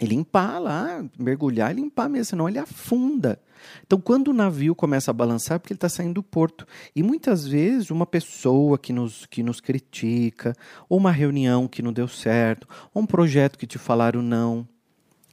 e 0.02 0.06
limpar 0.06 0.58
lá, 0.58 1.06
mergulhar 1.18 1.72
e 1.72 1.76
limpar 1.76 2.10
mesmo, 2.10 2.26
senão 2.26 2.50
ele 2.50 2.58
afunda. 2.58 3.40
Então, 3.86 4.02
quando 4.02 4.30
o 4.30 4.34
navio 4.34 4.74
começa 4.74 5.12
a 5.12 5.14
balançar, 5.14 5.58
é 5.58 5.60
porque 5.60 5.74
ele 5.74 5.78
está 5.78 5.90
saindo 5.90 6.16
do 6.16 6.24
porto. 6.24 6.66
E 6.96 7.04
muitas 7.04 7.46
vezes, 7.46 7.92
uma 7.92 8.08
pessoa 8.08 8.80
que 8.80 8.92
nos, 8.92 9.28
que 9.28 9.44
nos 9.44 9.62
critica, 9.62 10.56
ou 10.90 10.98
uma 10.98 11.12
reunião 11.12 11.68
que 11.68 11.84
não 11.84 11.94
deu 11.94 12.08
certo, 12.08 12.68
ou 12.92 13.04
um 13.04 13.06
projeto 13.06 13.60
que 13.60 13.68
te 13.68 13.78
falaram 13.78 14.24
não. 14.24 14.68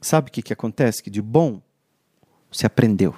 Sabe 0.02 0.28
o 0.28 0.32
que, 0.32 0.42
que 0.42 0.52
acontece? 0.52 1.02
Que 1.02 1.08
de 1.08 1.23
bom, 1.23 1.62
você 2.52 2.66
aprendeu. 2.66 3.14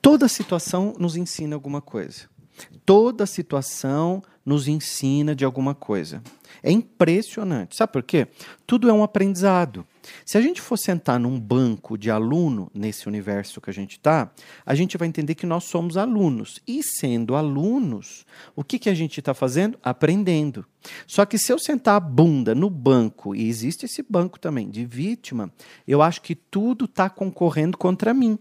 Toda 0.00 0.28
situação 0.28 0.94
nos 0.98 1.16
ensina 1.16 1.54
alguma 1.54 1.80
coisa. 1.80 2.28
Toda 2.84 3.26
situação 3.26 4.22
nos 4.44 4.68
ensina 4.68 5.34
de 5.34 5.44
alguma 5.44 5.74
coisa. 5.74 6.22
É 6.62 6.70
impressionante. 6.70 7.76
Sabe 7.76 7.92
por 7.92 8.02
quê? 8.04 8.28
Tudo 8.64 8.88
é 8.88 8.92
um 8.92 9.02
aprendizado. 9.02 9.84
Se 10.24 10.38
a 10.38 10.40
gente 10.40 10.60
for 10.60 10.76
sentar 10.76 11.18
num 11.18 11.38
banco 11.38 11.98
de 11.98 12.12
aluno 12.12 12.70
nesse 12.72 13.08
universo 13.08 13.60
que 13.60 13.68
a 13.68 13.72
gente 13.72 13.92
está, 13.92 14.30
a 14.64 14.74
gente 14.74 14.96
vai 14.96 15.08
entender 15.08 15.34
que 15.34 15.46
nós 15.46 15.64
somos 15.64 15.96
alunos. 15.96 16.60
E 16.66 16.80
sendo 16.82 17.34
alunos, 17.34 18.24
o 18.54 18.62
que, 18.62 18.78
que 18.78 18.88
a 18.88 18.94
gente 18.94 19.18
está 19.18 19.34
fazendo? 19.34 19.76
Aprendendo. 19.82 20.64
Só 21.08 21.26
que 21.26 21.36
se 21.36 21.52
eu 21.52 21.58
sentar 21.58 21.96
a 21.96 22.00
bunda 22.00 22.54
no 22.54 22.70
banco, 22.70 23.34
e 23.34 23.48
existe 23.48 23.86
esse 23.86 24.04
banco 24.08 24.38
também 24.38 24.70
de 24.70 24.84
vítima, 24.84 25.52
eu 25.88 26.00
acho 26.00 26.22
que 26.22 26.36
tudo 26.36 26.84
está 26.84 27.10
concorrendo 27.10 27.76
contra 27.76 28.14
mim. 28.14 28.38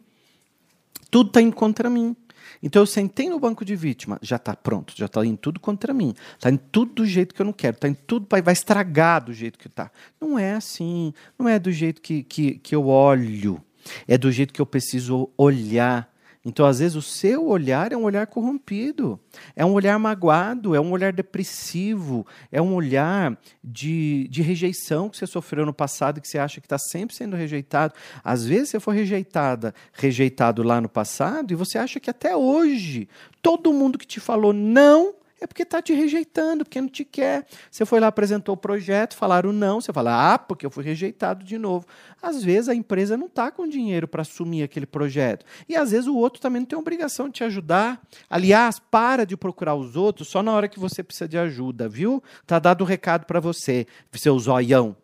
Tudo 1.10 1.28
está 1.28 1.42
indo 1.42 1.56
contra 1.56 1.90
mim. 1.90 2.16
Então 2.62 2.82
eu 2.82 2.86
sentei 2.86 3.30
no 3.30 3.40
banco 3.40 3.64
de 3.66 3.76
vítima, 3.76 4.18
já 4.22 4.38
está 4.38 4.56
pronto, 4.56 4.94
já 4.96 5.06
está 5.06 5.26
indo 5.26 5.38
tudo 5.38 5.60
contra 5.60 5.94
mim, 5.94 6.14
está 6.34 6.50
indo 6.50 6.62
tudo 6.72 6.94
do 6.94 7.06
jeito 7.06 7.36
que 7.36 7.42
eu 7.42 7.46
não 7.46 7.54
quero, 7.54 7.76
está 7.76 7.88
indo 7.88 8.00
tudo 8.08 8.26
vai, 8.30 8.42
vai 8.42 8.54
estragar 8.54 9.24
do 9.24 9.34
jeito 9.34 9.60
que 9.60 9.68
está. 9.68 9.92
Não 10.20 10.38
é 10.40 10.54
assim, 10.54 11.14
não 11.38 11.48
é 11.48 11.60
do 11.60 11.72
jeito 11.72 12.02
que, 12.02 12.24
que, 12.24 12.56
que 12.56 12.76
eu 12.76 12.88
olho, 12.88 13.62
é 14.08 14.18
do 14.18 14.32
jeito 14.32 14.54
que 14.54 14.62
eu 14.62 14.66
preciso 14.66 15.30
olhar 15.38 16.10
então, 16.46 16.68
às 16.68 16.78
vezes, 16.78 16.96
o 16.96 17.02
seu 17.02 17.48
olhar 17.48 17.92
é 17.92 17.98
um 17.98 18.04
olhar 18.04 18.28
corrompido, 18.28 19.20
é 19.56 19.66
um 19.66 19.74
olhar 19.74 19.98
magoado, 19.98 20.76
é 20.76 20.80
um 20.80 20.92
olhar 20.92 21.12
depressivo, 21.12 22.26
é 22.52 22.62
um 22.62 22.76
olhar 22.76 23.36
de, 23.64 24.28
de 24.30 24.44
rejeição 24.44 25.10
que 25.10 25.18
você 25.18 25.26
sofreu 25.26 25.66
no 25.66 25.74
passado 25.74 26.20
e 26.20 26.22
que 26.22 26.28
você 26.28 26.38
acha 26.38 26.62
que 26.62 26.68
está 26.68 26.78
sempre 26.78 27.16
sendo 27.16 27.36
rejeitado. 27.36 27.96
Às 28.24 28.46
vezes, 28.46 28.70
você 28.70 28.80
foi 28.80 28.96
rejeitada, 28.96 29.74
rejeitado 29.92 30.62
lá 30.62 30.80
no 30.80 30.88
passado 30.88 31.52
e 31.52 31.56
você 31.56 31.80
acha 31.80 32.00
que 32.00 32.12
até 32.12 32.36
hoje 32.36 33.10
todo 33.42 33.74
mundo 33.74 33.98
que 33.98 34.06
te 34.06 34.20
falou 34.20 34.54
não 34.54 35.16
é 35.40 35.46
porque 35.46 35.64
está 35.64 35.82
te 35.82 35.94
rejeitando, 35.94 36.64
porque 36.64 36.80
não 36.80 36.88
te 36.88 37.04
quer. 37.04 37.46
Você 37.70 37.86
foi 37.86 38.00
lá, 38.00 38.08
apresentou 38.08 38.56
o 38.56 38.58
projeto, 38.58 39.16
falaram 39.16 39.52
não, 39.52 39.82
você 39.82 39.92
fala, 39.92 40.34
ah, 40.34 40.40
porque 40.40 40.66
eu 40.66 40.70
fui 40.70 40.84
rejeitado 40.84 41.44
de 41.44 41.58
novo. 41.58 41.86
Às 42.22 42.44
vezes 42.44 42.70
a 42.70 42.76
empresa 42.76 43.18
não 43.18 43.28
está 43.28 43.52
com 43.52 43.68
dinheiro 43.68 44.08
para 44.08 44.22
assumir 44.22 44.64
aquele 44.64 44.86
projeto. 44.86 45.46
E 45.68 45.76
às 45.76 45.92
vezes 45.92 46.08
o 46.08 46.16
outro 46.16 46.42
também 46.42 46.62
não 46.62 46.66
tem 46.66 46.80
obrigação 46.80 47.28
de 47.28 47.34
te 47.34 47.44
ajudar. 47.44 48.02
Aliás, 48.30 48.80
para 48.80 49.26
de 49.26 49.36
procurar 49.36 49.76
os 49.76 49.96
outros 49.96 50.28
só 50.30 50.42
na 50.42 50.52
hora 50.52 50.68
que 50.68 50.80
você 50.80 51.04
precisa 51.04 51.28
de 51.28 51.38
ajuda, 51.38 51.90
viu? 51.90 52.24
Tá 52.48 52.58
dado 52.58 52.82
o 52.82 52.84
um 52.84 52.88
recado 52.88 53.26
para 53.26 53.40
você, 53.40 53.86
seu 54.14 54.40
zoião. 54.40 54.96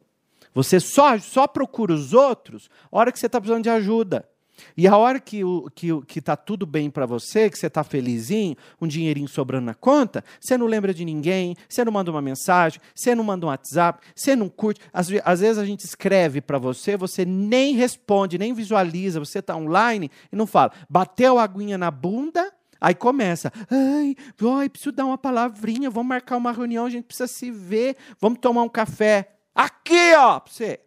Você 0.53 0.79
só, 0.79 1.17
só 1.19 1.47
procura 1.47 1.93
os 1.93 2.13
outros 2.13 2.69
na 2.91 2.99
hora 2.99 3.11
que 3.11 3.19
você 3.19 3.25
está 3.25 3.39
precisando 3.39 3.63
de 3.63 3.69
ajuda. 3.69 4.25
E 4.75 4.87
a 4.87 4.97
hora 4.97 5.19
que 5.19 5.43
o 5.43 5.69
que, 5.73 5.87
que 6.01 6.21
tá 6.21 6.35
tudo 6.35 6.65
bem 6.65 6.89
para 6.89 7.05
você, 7.05 7.49
que 7.49 7.57
você 7.57 7.67
está 7.67 7.83
felizinho, 7.83 8.55
um 8.79 8.87
dinheirinho 8.87 9.27
sobrando 9.27 9.65
na 9.65 9.73
conta, 9.73 10.23
você 10.39 10.57
não 10.57 10.65
lembra 10.65 10.93
de 10.93 11.05
ninguém, 11.05 11.55
você 11.67 11.83
não 11.85 11.91
manda 11.91 12.11
uma 12.11 12.21
mensagem, 12.21 12.79
você 12.93 13.15
não 13.15 13.23
manda 13.23 13.45
um 13.45 13.49
WhatsApp, 13.49 14.05
você 14.15 14.35
não 14.35 14.49
curte. 14.49 14.81
Às, 14.93 15.09
às 15.23 15.39
vezes 15.39 15.57
a 15.57 15.65
gente 15.65 15.85
escreve 15.85 16.41
para 16.41 16.57
você, 16.57 16.97
você 16.97 17.25
nem 17.25 17.75
responde, 17.75 18.37
nem 18.37 18.53
visualiza, 18.53 19.19
você 19.19 19.39
está 19.39 19.55
online 19.55 20.09
e 20.31 20.35
não 20.35 20.47
fala. 20.47 20.71
Bateu 20.89 21.37
a 21.37 21.43
aguinha 21.43 21.77
na 21.77 21.91
bunda, 21.91 22.51
Aí 22.83 22.95
começa, 22.95 23.53
ai, 23.69 24.15
ai, 24.57 24.67
preciso 24.67 24.91
dar 24.91 25.05
uma 25.05 25.17
palavrinha, 25.17 25.87
vamos 25.87 26.09
marcar 26.09 26.35
uma 26.35 26.51
reunião, 26.51 26.87
a 26.87 26.89
gente 26.89 27.05
precisa 27.05 27.27
se 27.27 27.51
ver, 27.51 27.95
vamos 28.19 28.39
tomar 28.39 28.63
um 28.63 28.69
café. 28.69 29.35
Aqui, 29.53 30.15
ó, 30.15 30.39
para 30.39 30.51
você. 30.51 30.79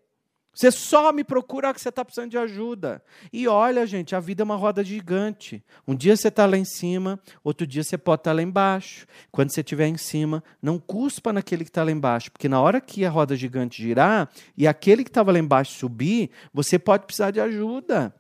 Você 0.55 0.71
só 0.71 1.13
me 1.13 1.25
procura 1.25 1.75
que 1.75 1.81
você 1.81 1.89
está 1.89 2.05
precisando 2.05 2.31
de 2.31 2.39
ajuda. 2.39 3.03
E 3.33 3.49
olha, 3.49 3.85
gente, 3.87 4.15
a 4.15 4.21
vida 4.21 4.43
é 4.43 4.45
uma 4.45 4.55
roda 4.55 4.85
gigante. 4.85 5.63
Um 5.87 5.97
dia 5.97 6.17
você 6.17 6.29
está 6.29 6.47
lá 6.47 6.57
em 6.57 6.65
cima, 6.65 7.19
outro 7.43 7.67
dia 7.67 7.83
você 7.83 7.99
pode 7.99 8.21
estar 8.21 8.31
tá 8.31 8.37
lá 8.37 8.43
embaixo. 8.43 9.07
Quando 9.33 9.51
você 9.51 9.61
estiver 9.61 9.89
em 9.89 9.97
cima, 9.97 10.45
não 10.63 10.79
cuspa 10.79 11.33
naquele 11.33 11.65
que 11.65 11.71
está 11.71 11.83
lá 11.83 11.91
embaixo, 11.91 12.31
porque 12.31 12.49
na 12.49 12.61
hora 12.61 12.81
que 12.81 13.05
a 13.05 13.11
roda 13.11 13.35
gigante 13.35 13.83
girar 13.83 14.31
e 14.57 14.67
aquele 14.67 15.03
que 15.03 15.11
estava 15.11 15.33
lá 15.33 15.39
embaixo 15.39 15.73
subir, 15.73 16.31
você 16.53 16.79
pode 16.79 17.05
precisar 17.05 17.33
de 17.33 17.41
ajuda. 17.41 18.15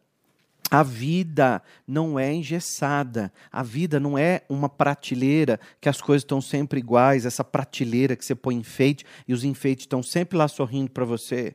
A 0.70 0.82
vida 0.82 1.62
não 1.86 2.18
é 2.18 2.32
engessada. 2.32 3.32
A 3.52 3.62
vida 3.62 4.00
não 4.00 4.18
é 4.18 4.42
uma 4.48 4.68
prateleira 4.68 5.60
que 5.80 5.88
as 5.88 6.00
coisas 6.00 6.22
estão 6.22 6.40
sempre 6.40 6.80
iguais, 6.80 7.24
essa 7.24 7.44
prateleira 7.44 8.16
que 8.16 8.24
você 8.24 8.34
põe 8.34 8.56
enfeite 8.56 9.04
e 9.28 9.32
os 9.32 9.44
enfeites 9.44 9.84
estão 9.84 10.02
sempre 10.02 10.36
lá 10.36 10.48
sorrindo 10.48 10.90
para 10.90 11.04
você. 11.04 11.54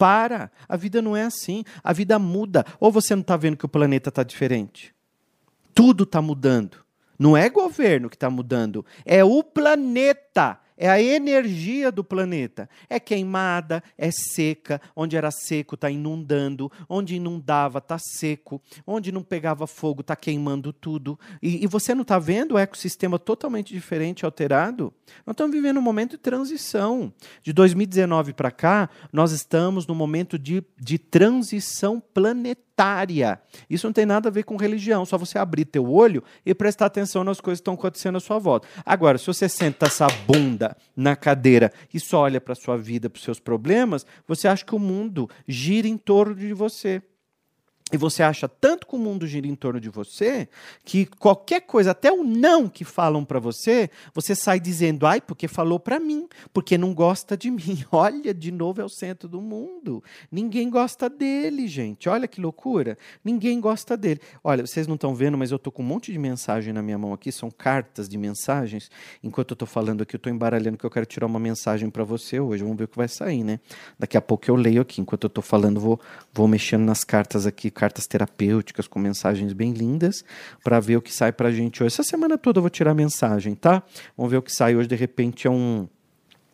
Para! 0.00 0.50
A 0.66 0.78
vida 0.78 1.02
não 1.02 1.14
é 1.14 1.24
assim. 1.24 1.62
A 1.84 1.92
vida 1.92 2.18
muda. 2.18 2.64
Ou 2.80 2.90
você 2.90 3.14
não 3.14 3.20
está 3.20 3.36
vendo 3.36 3.58
que 3.58 3.66
o 3.66 3.68
planeta 3.68 4.08
está 4.08 4.22
diferente? 4.22 4.94
Tudo 5.74 6.04
está 6.04 6.22
mudando. 6.22 6.78
Não 7.18 7.36
é 7.36 7.50
governo 7.50 8.08
que 8.08 8.16
está 8.16 8.30
mudando, 8.30 8.82
é 9.04 9.22
o 9.22 9.44
planeta 9.44 10.58
é 10.80 10.88
a 10.88 11.00
energia 11.00 11.92
do 11.92 12.02
planeta. 12.02 12.66
É 12.88 12.98
queimada, 12.98 13.84
é 13.98 14.10
seca, 14.10 14.80
onde 14.96 15.14
era 15.14 15.30
seco 15.30 15.74
está 15.74 15.90
inundando, 15.90 16.72
onde 16.88 17.16
inundava 17.16 17.78
está 17.78 17.98
seco, 17.98 18.62
onde 18.86 19.12
não 19.12 19.22
pegava 19.22 19.66
fogo 19.66 20.00
está 20.00 20.16
queimando 20.16 20.72
tudo. 20.72 21.20
E, 21.42 21.62
e 21.62 21.66
você 21.66 21.94
não 21.94 22.00
está 22.00 22.18
vendo 22.18 22.54
o 22.54 22.58
ecossistema 22.58 23.18
totalmente 23.18 23.74
diferente, 23.74 24.24
alterado? 24.24 24.90
Nós 25.26 25.34
estamos 25.34 25.54
vivendo 25.54 25.76
um 25.76 25.82
momento 25.82 26.12
de 26.12 26.18
transição. 26.18 27.12
De 27.42 27.52
2019 27.52 28.32
para 28.32 28.50
cá, 28.50 28.88
nós 29.12 29.32
estamos 29.32 29.86
no 29.86 29.94
momento 29.94 30.38
de, 30.38 30.64
de 30.78 30.98
transição 30.98 32.00
planetária 32.00 32.70
isso 33.68 33.86
não 33.86 33.92
tem 33.92 34.06
nada 34.06 34.28
a 34.28 34.32
ver 34.32 34.44
com 34.44 34.56
religião, 34.56 35.04
só 35.04 35.18
você 35.18 35.38
abrir 35.38 35.66
teu 35.66 35.90
olho 35.90 36.24
e 36.46 36.54
prestar 36.54 36.86
atenção 36.86 37.22
nas 37.22 37.40
coisas 37.40 37.58
que 37.58 37.62
estão 37.62 37.74
acontecendo 37.74 38.16
à 38.16 38.20
sua 38.20 38.38
volta. 38.38 38.66
Agora, 38.86 39.18
se 39.18 39.26
você 39.26 39.48
senta 39.48 39.86
essa 39.86 40.06
bunda 40.26 40.69
na 40.96 41.16
cadeira 41.16 41.72
e 41.92 42.00
só 42.00 42.20
olha 42.20 42.40
para 42.40 42.52
a 42.52 42.56
sua 42.56 42.76
vida, 42.76 43.08
para 43.08 43.18
os 43.18 43.24
seus 43.24 43.40
problemas, 43.40 44.06
você 44.26 44.48
acha 44.48 44.64
que 44.64 44.74
o 44.74 44.78
mundo 44.78 45.28
gira 45.46 45.88
em 45.88 45.96
torno 45.96 46.34
de 46.34 46.52
você. 46.52 47.02
E 47.92 47.96
você 47.96 48.22
acha 48.22 48.48
tanto 48.48 48.86
que 48.86 48.94
o 48.94 48.98
mundo 48.98 49.26
gira 49.26 49.46
em 49.46 49.54
torno 49.54 49.80
de 49.80 49.88
você, 49.88 50.48
que 50.84 51.06
qualquer 51.06 51.62
coisa, 51.62 51.90
até 51.90 52.12
o 52.12 52.22
não 52.22 52.68
que 52.68 52.84
falam 52.84 53.24
para 53.24 53.38
você, 53.38 53.90
você 54.14 54.34
sai 54.34 54.60
dizendo, 54.60 55.06
ai, 55.06 55.20
porque 55.20 55.48
falou 55.48 55.80
para 55.80 55.98
mim, 55.98 56.28
porque 56.52 56.78
não 56.78 56.94
gosta 56.94 57.36
de 57.36 57.50
mim. 57.50 57.84
Olha, 57.90 58.32
de 58.32 58.52
novo 58.52 58.80
é 58.80 58.84
o 58.84 58.88
centro 58.88 59.28
do 59.28 59.40
mundo. 59.40 60.02
Ninguém 60.30 60.70
gosta 60.70 61.08
dele, 61.08 61.66
gente. 61.66 62.08
Olha 62.08 62.28
que 62.28 62.40
loucura. 62.40 62.96
Ninguém 63.24 63.60
gosta 63.60 63.96
dele. 63.96 64.20
Olha, 64.42 64.66
vocês 64.66 64.86
não 64.86 64.94
estão 64.94 65.14
vendo, 65.14 65.36
mas 65.36 65.50
eu 65.50 65.58
tô 65.58 65.72
com 65.72 65.82
um 65.82 65.86
monte 65.86 66.12
de 66.12 66.18
mensagem 66.18 66.72
na 66.72 66.82
minha 66.82 66.98
mão 66.98 67.12
aqui, 67.12 67.32
são 67.32 67.50
cartas 67.50 68.08
de 68.08 68.16
mensagens. 68.16 68.90
Enquanto 69.22 69.52
eu 69.52 69.56
tô 69.56 69.66
falando 69.66 70.02
aqui, 70.02 70.14
eu 70.14 70.20
tô 70.20 70.30
embaralhando 70.30 70.78
que 70.78 70.84
eu 70.84 70.90
quero 70.90 71.06
tirar 71.06 71.26
uma 71.26 71.40
mensagem 71.40 71.90
para 71.90 72.04
você 72.04 72.38
hoje. 72.38 72.62
Vamos 72.62 72.78
ver 72.78 72.84
o 72.84 72.88
que 72.88 72.96
vai 72.96 73.08
sair, 73.08 73.42
né? 73.42 73.58
Daqui 73.98 74.16
a 74.16 74.20
pouco 74.20 74.48
eu 74.48 74.54
leio 74.54 74.82
aqui. 74.82 75.00
Enquanto 75.00 75.24
eu 75.24 75.30
tô 75.30 75.42
falando, 75.42 75.80
vou, 75.80 76.00
vou 76.32 76.46
mexendo 76.46 76.84
nas 76.84 77.04
cartas 77.04 77.46
aqui 77.46 77.70
cartas 77.80 78.06
terapêuticas 78.06 78.86
com 78.86 78.98
mensagens 78.98 79.54
bem 79.54 79.72
lindas 79.72 80.22
para 80.62 80.78
ver 80.78 80.98
o 80.98 81.02
que 81.02 81.10
sai 81.10 81.32
para 81.32 81.50
gente 81.50 81.82
hoje. 81.82 81.94
Essa 81.94 82.02
semana 82.02 82.36
toda 82.36 82.58
eu 82.58 82.62
vou 82.62 82.68
tirar 82.68 82.92
mensagem, 82.92 83.54
tá? 83.54 83.82
Vamos 84.14 84.30
ver 84.30 84.36
o 84.36 84.42
que 84.42 84.52
sai 84.52 84.76
hoje. 84.76 84.86
De 84.86 84.96
repente 84.96 85.46
é 85.46 85.50
um 85.50 85.88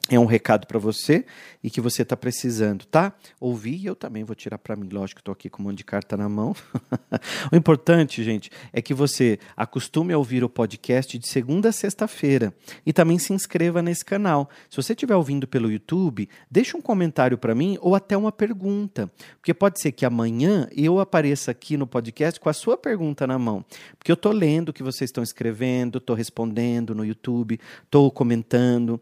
é 0.09 0.19
um 0.19 0.25
recado 0.25 0.67
para 0.67 0.79
você 0.79 1.25
e 1.63 1.71
que 1.71 1.81
você 1.81 2.03
está 2.03 2.17
precisando, 2.17 2.85
tá? 2.87 3.13
Ouvir 3.41 3.77
e 3.77 3.87
eu 3.87 3.97
também 3.97 4.23
vou 4.23 4.37
tirar 4.37 4.57
para 4.59 4.77
mim, 4.77 4.89
lógico, 4.89 5.21
estou 5.21 5.33
aqui 5.33 5.51
com 5.51 5.63
um 5.63 5.67
monte 5.67 5.79
de 5.79 5.85
carta 5.85 6.17
na 6.17 6.29
mão. 6.29 6.55
o 7.53 7.57
importante, 7.57 8.23
gente, 8.23 8.51
é 8.73 8.81
que 8.81 8.95
você 8.95 9.39
acostume 9.57 10.13
a 10.13 10.19
ouvir 10.19 10.45
o 10.45 10.49
podcast 10.49 11.19
de 11.19 11.29
segunda 11.29 11.71
a 11.71 11.73
sexta-feira 11.73 12.55
e 12.85 12.93
também 12.93 13.19
se 13.19 13.33
inscreva 13.33 13.83
nesse 13.83 14.05
canal. 14.05 14.49
Se 14.71 14.77
você 14.77 14.93
estiver 14.93 15.17
ouvindo 15.17 15.49
pelo 15.49 15.71
YouTube, 15.71 16.29
deixa 16.49 16.77
um 16.77 16.81
comentário 16.81 17.37
para 17.37 17.55
mim 17.55 17.77
ou 17.81 17.97
até 17.97 18.17
uma 18.17 18.31
pergunta, 18.31 19.11
porque 19.39 19.53
pode 19.53 19.81
ser 19.81 19.91
que 19.91 20.07
amanhã 20.07 20.69
eu 20.71 21.01
apareça 21.01 21.51
aqui 21.51 21.77
no 21.77 21.87
podcast 21.87 22.39
com 22.39 22.49
a 22.49 22.53
sua 22.53 22.77
pergunta 22.77 23.27
na 23.27 23.39
mão, 23.39 23.65
porque 23.99 24.13
eu 24.13 24.15
estou 24.15 24.31
lendo 24.31 24.69
o 24.69 24.73
que 24.73 24.85
vocês 24.85 25.09
estão 25.09 25.25
escrevendo, 25.25 25.99
estou 25.99 26.15
respondendo 26.15 26.95
no 26.95 27.05
YouTube, 27.05 27.59
estou 27.85 28.09
comentando. 28.11 29.01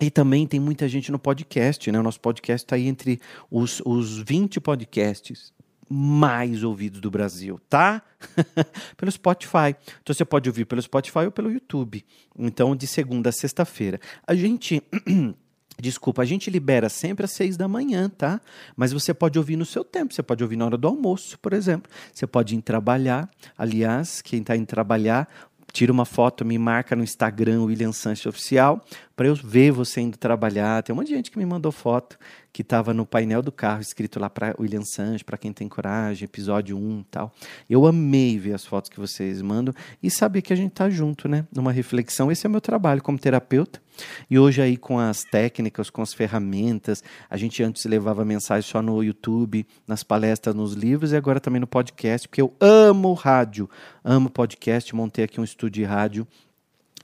E 0.00 0.10
também 0.10 0.46
tem 0.46 0.58
muita 0.58 0.88
gente 0.88 1.12
no 1.12 1.18
podcast, 1.18 1.90
né? 1.92 1.98
O 1.98 2.02
nosso 2.02 2.20
podcast 2.20 2.64
está 2.64 2.76
aí 2.76 2.88
entre 2.88 3.20
os, 3.50 3.80
os 3.84 4.18
20 4.18 4.60
podcasts 4.60 5.52
mais 5.92 6.64
ouvidos 6.64 7.00
do 7.00 7.10
Brasil, 7.10 7.60
tá? 7.68 8.02
pelo 8.96 9.12
Spotify. 9.12 9.76
Então 10.02 10.14
você 10.14 10.24
pode 10.24 10.48
ouvir 10.48 10.64
pelo 10.64 10.80
Spotify 10.80 11.20
ou 11.26 11.30
pelo 11.30 11.52
YouTube. 11.52 12.04
Então, 12.38 12.74
de 12.74 12.86
segunda 12.86 13.28
a 13.28 13.32
sexta-feira. 13.32 14.00
A 14.26 14.34
gente. 14.34 14.82
Desculpa, 15.80 16.22
a 16.22 16.24
gente 16.24 16.50
libera 16.50 16.88
sempre 16.88 17.24
às 17.24 17.32
seis 17.32 17.56
da 17.56 17.66
manhã, 17.66 18.08
tá? 18.08 18.40
Mas 18.76 18.92
você 18.92 19.12
pode 19.12 19.38
ouvir 19.38 19.56
no 19.56 19.64
seu 19.64 19.82
tempo. 19.82 20.14
Você 20.14 20.22
pode 20.22 20.42
ouvir 20.42 20.54
na 20.54 20.66
hora 20.66 20.76
do 20.76 20.86
almoço, 20.86 21.38
por 21.38 21.52
exemplo. 21.52 21.90
Você 22.12 22.26
pode 22.26 22.54
ir 22.54 22.62
trabalhar. 22.62 23.28
Aliás, 23.56 24.20
quem 24.20 24.40
está 24.40 24.54
indo 24.54 24.66
trabalhar, 24.66 25.28
tira 25.72 25.90
uma 25.90 26.04
foto, 26.04 26.44
me 26.44 26.58
marca 26.58 26.94
no 26.94 27.02
Instagram, 27.02 27.62
William 27.62 27.90
Sanches 27.90 28.26
Oficial, 28.26 28.84
para 29.22 29.28
eu 29.28 29.36
ver 29.36 29.70
você 29.70 30.00
indo 30.00 30.18
trabalhar. 30.18 30.82
Tem 30.82 30.92
um 30.92 30.96
monte 30.96 31.06
de 31.06 31.14
gente 31.14 31.30
que 31.30 31.38
me 31.38 31.46
mandou 31.46 31.70
foto 31.70 32.18
que 32.52 32.62
estava 32.62 32.92
no 32.92 33.06
painel 33.06 33.40
do 33.40 33.52
carro, 33.52 33.80
escrito 33.80 34.18
lá 34.18 34.28
para 34.28 34.52
William 34.58 34.82
Sanches, 34.82 35.22
para 35.22 35.38
quem 35.38 35.52
tem 35.52 35.68
coragem, 35.68 36.24
episódio 36.24 36.76
1 36.76 37.00
e 37.00 37.04
tal. 37.04 37.32
Eu 37.70 37.86
amei 37.86 38.36
ver 38.36 38.52
as 38.52 38.64
fotos 38.64 38.90
que 38.90 38.98
vocês 38.98 39.40
mandam 39.40 39.72
e 40.02 40.10
saber 40.10 40.42
que 40.42 40.52
a 40.52 40.56
gente 40.56 40.72
tá 40.72 40.90
junto, 40.90 41.28
né? 41.28 41.46
Numa 41.54 41.70
reflexão. 41.70 42.32
Esse 42.32 42.46
é 42.46 42.48
o 42.48 42.50
meu 42.50 42.60
trabalho 42.60 43.00
como 43.00 43.16
terapeuta. 43.16 43.80
E 44.28 44.36
hoje 44.40 44.60
aí 44.60 44.76
com 44.76 44.98
as 44.98 45.22
técnicas, 45.22 45.88
com 45.88 46.02
as 46.02 46.12
ferramentas, 46.12 47.04
a 47.30 47.36
gente 47.36 47.62
antes 47.62 47.84
levava 47.84 48.24
mensagem 48.24 48.68
só 48.68 48.82
no 48.82 49.04
YouTube, 49.04 49.64
nas 49.86 50.02
palestras, 50.02 50.52
nos 50.52 50.72
livros 50.72 51.12
e 51.12 51.16
agora 51.16 51.38
também 51.38 51.60
no 51.60 51.66
podcast, 51.68 52.26
porque 52.26 52.42
eu 52.42 52.52
amo 52.60 53.12
rádio, 53.12 53.70
amo 54.02 54.28
podcast, 54.28 54.92
montei 54.96 55.26
aqui 55.26 55.40
um 55.40 55.44
estúdio 55.44 55.82
de 55.82 55.84
rádio 55.84 56.26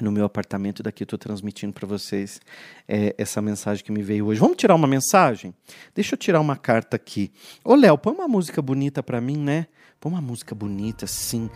no 0.00 0.12
meu 0.12 0.24
apartamento 0.24 0.82
daqui 0.82 1.02
estou 1.02 1.18
transmitindo 1.18 1.72
para 1.72 1.86
vocês 1.86 2.40
é, 2.86 3.14
essa 3.18 3.42
mensagem 3.42 3.84
que 3.84 3.92
me 3.92 4.02
veio 4.02 4.26
hoje. 4.26 4.40
Vamos 4.40 4.56
tirar 4.56 4.74
uma 4.74 4.86
mensagem? 4.86 5.54
Deixa 5.94 6.14
eu 6.14 6.18
tirar 6.18 6.40
uma 6.40 6.56
carta 6.56 6.96
aqui. 6.96 7.32
Ô 7.64 7.74
Léo, 7.74 7.98
põe 7.98 8.14
uma 8.14 8.28
música 8.28 8.62
bonita 8.62 9.02
para 9.02 9.20
mim, 9.20 9.36
né? 9.36 9.66
Põe 10.00 10.12
uma 10.12 10.20
música 10.20 10.54
bonita, 10.54 11.06
assim, 11.06 11.50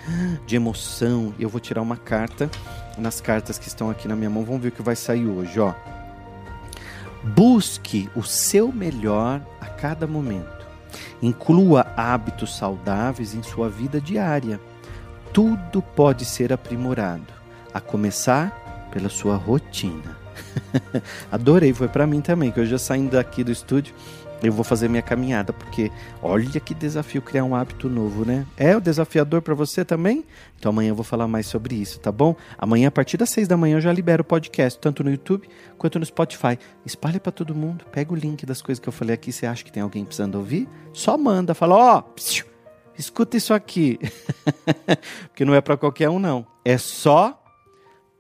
de 0.46 0.56
emoção. 0.56 1.32
Eu 1.38 1.49
vou 1.49 1.61
tirar 1.61 1.80
uma 1.80 1.96
carta 1.96 2.50
nas 2.99 3.20
cartas 3.20 3.58
que 3.58 3.68
estão 3.68 3.88
aqui 3.88 4.08
na 4.08 4.16
minha 4.16 4.30
mão. 4.30 4.44
Vamos 4.44 4.62
ver 4.62 4.68
o 4.68 4.72
que 4.72 4.82
vai 4.82 4.96
sair 4.96 5.26
hoje, 5.26 5.61
ó. 5.61 5.72
Busque 7.37 8.11
o 8.16 8.22
seu 8.22 8.72
melhor 8.72 9.40
a 9.61 9.66
cada 9.66 10.08
momento. 10.08 10.66
Inclua 11.22 11.82
hábitos 11.96 12.56
saudáveis 12.56 13.32
em 13.32 13.42
sua 13.44 13.68
vida 13.68 14.00
diária. 14.00 14.61
Tudo 15.32 15.80
pode 15.80 16.25
ser 16.25 16.52
aprimorado 16.52 17.41
a 17.73 17.81
começar 17.81 18.88
pela 18.93 19.09
sua 19.09 19.37
rotina. 19.37 20.17
Adorei, 21.30 21.73
foi 21.73 21.89
para 21.89 22.06
mim 22.06 22.21
também, 22.21 22.50
que 22.50 22.61
eu 22.61 22.67
já 22.67 22.78
saindo 22.78 23.13
daqui 23.13 23.43
do 23.43 23.52
estúdio, 23.52 23.95
eu 24.43 24.52
vou 24.52 24.65
fazer 24.65 24.89
minha 24.89 25.02
caminhada, 25.02 25.52
porque 25.52 25.91
olha 26.21 26.58
que 26.58 26.75
desafio 26.75 27.23
criar 27.23 27.45
um 27.45 27.54
hábito 27.54 27.89
novo, 27.89 28.25
né? 28.25 28.45
É 28.56 28.76
o 28.76 28.80
desafiador 28.80 29.41
para 29.41 29.54
você 29.54 29.85
também? 29.85 30.25
Então 30.58 30.71
amanhã 30.71 30.91
eu 30.91 30.97
vou 30.97 31.04
falar 31.04 31.28
mais 31.28 31.47
sobre 31.47 31.76
isso, 31.76 32.00
tá 32.00 32.11
bom? 32.11 32.35
Amanhã, 32.58 32.89
a 32.89 32.91
partir 32.91 33.17
das 33.17 33.30
seis 33.30 33.47
da 33.47 33.56
manhã, 33.56 33.76
eu 33.76 33.80
já 33.80 33.93
libero 33.93 34.23
o 34.23 34.25
podcast, 34.25 34.78
tanto 34.80 35.04
no 35.04 35.11
YouTube 35.11 35.49
quanto 35.78 35.99
no 35.99 36.04
Spotify. 36.04 36.58
Espalhe 36.85 37.21
para 37.21 37.30
todo 37.30 37.54
mundo, 37.54 37.85
pega 37.93 38.13
o 38.13 38.17
link 38.17 38.45
das 38.45 38.61
coisas 38.61 38.80
que 38.80 38.89
eu 38.89 38.93
falei 38.93 39.15
aqui, 39.15 39.30
você 39.30 39.47
acha 39.47 39.63
que 39.63 39.71
tem 39.71 39.82
alguém 39.82 40.04
precisando 40.04 40.35
ouvir? 40.35 40.69
Só 40.93 41.17
manda, 41.17 41.54
fala, 41.54 41.76
ó, 41.76 42.02
oh, 42.04 42.13
escuta 42.99 43.37
isso 43.37 43.54
aqui. 43.54 43.99
porque 45.28 45.45
não 45.45 45.54
é 45.54 45.61
para 45.61 45.76
qualquer 45.76 46.11
um, 46.11 46.19
não. 46.19 46.45
É 46.65 46.76
só 46.78 47.42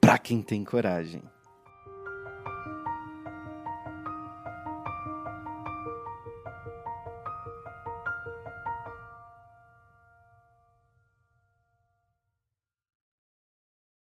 para 0.02 0.18
quem 0.18 0.42
tem 0.42 0.64
coragem. 0.64 1.22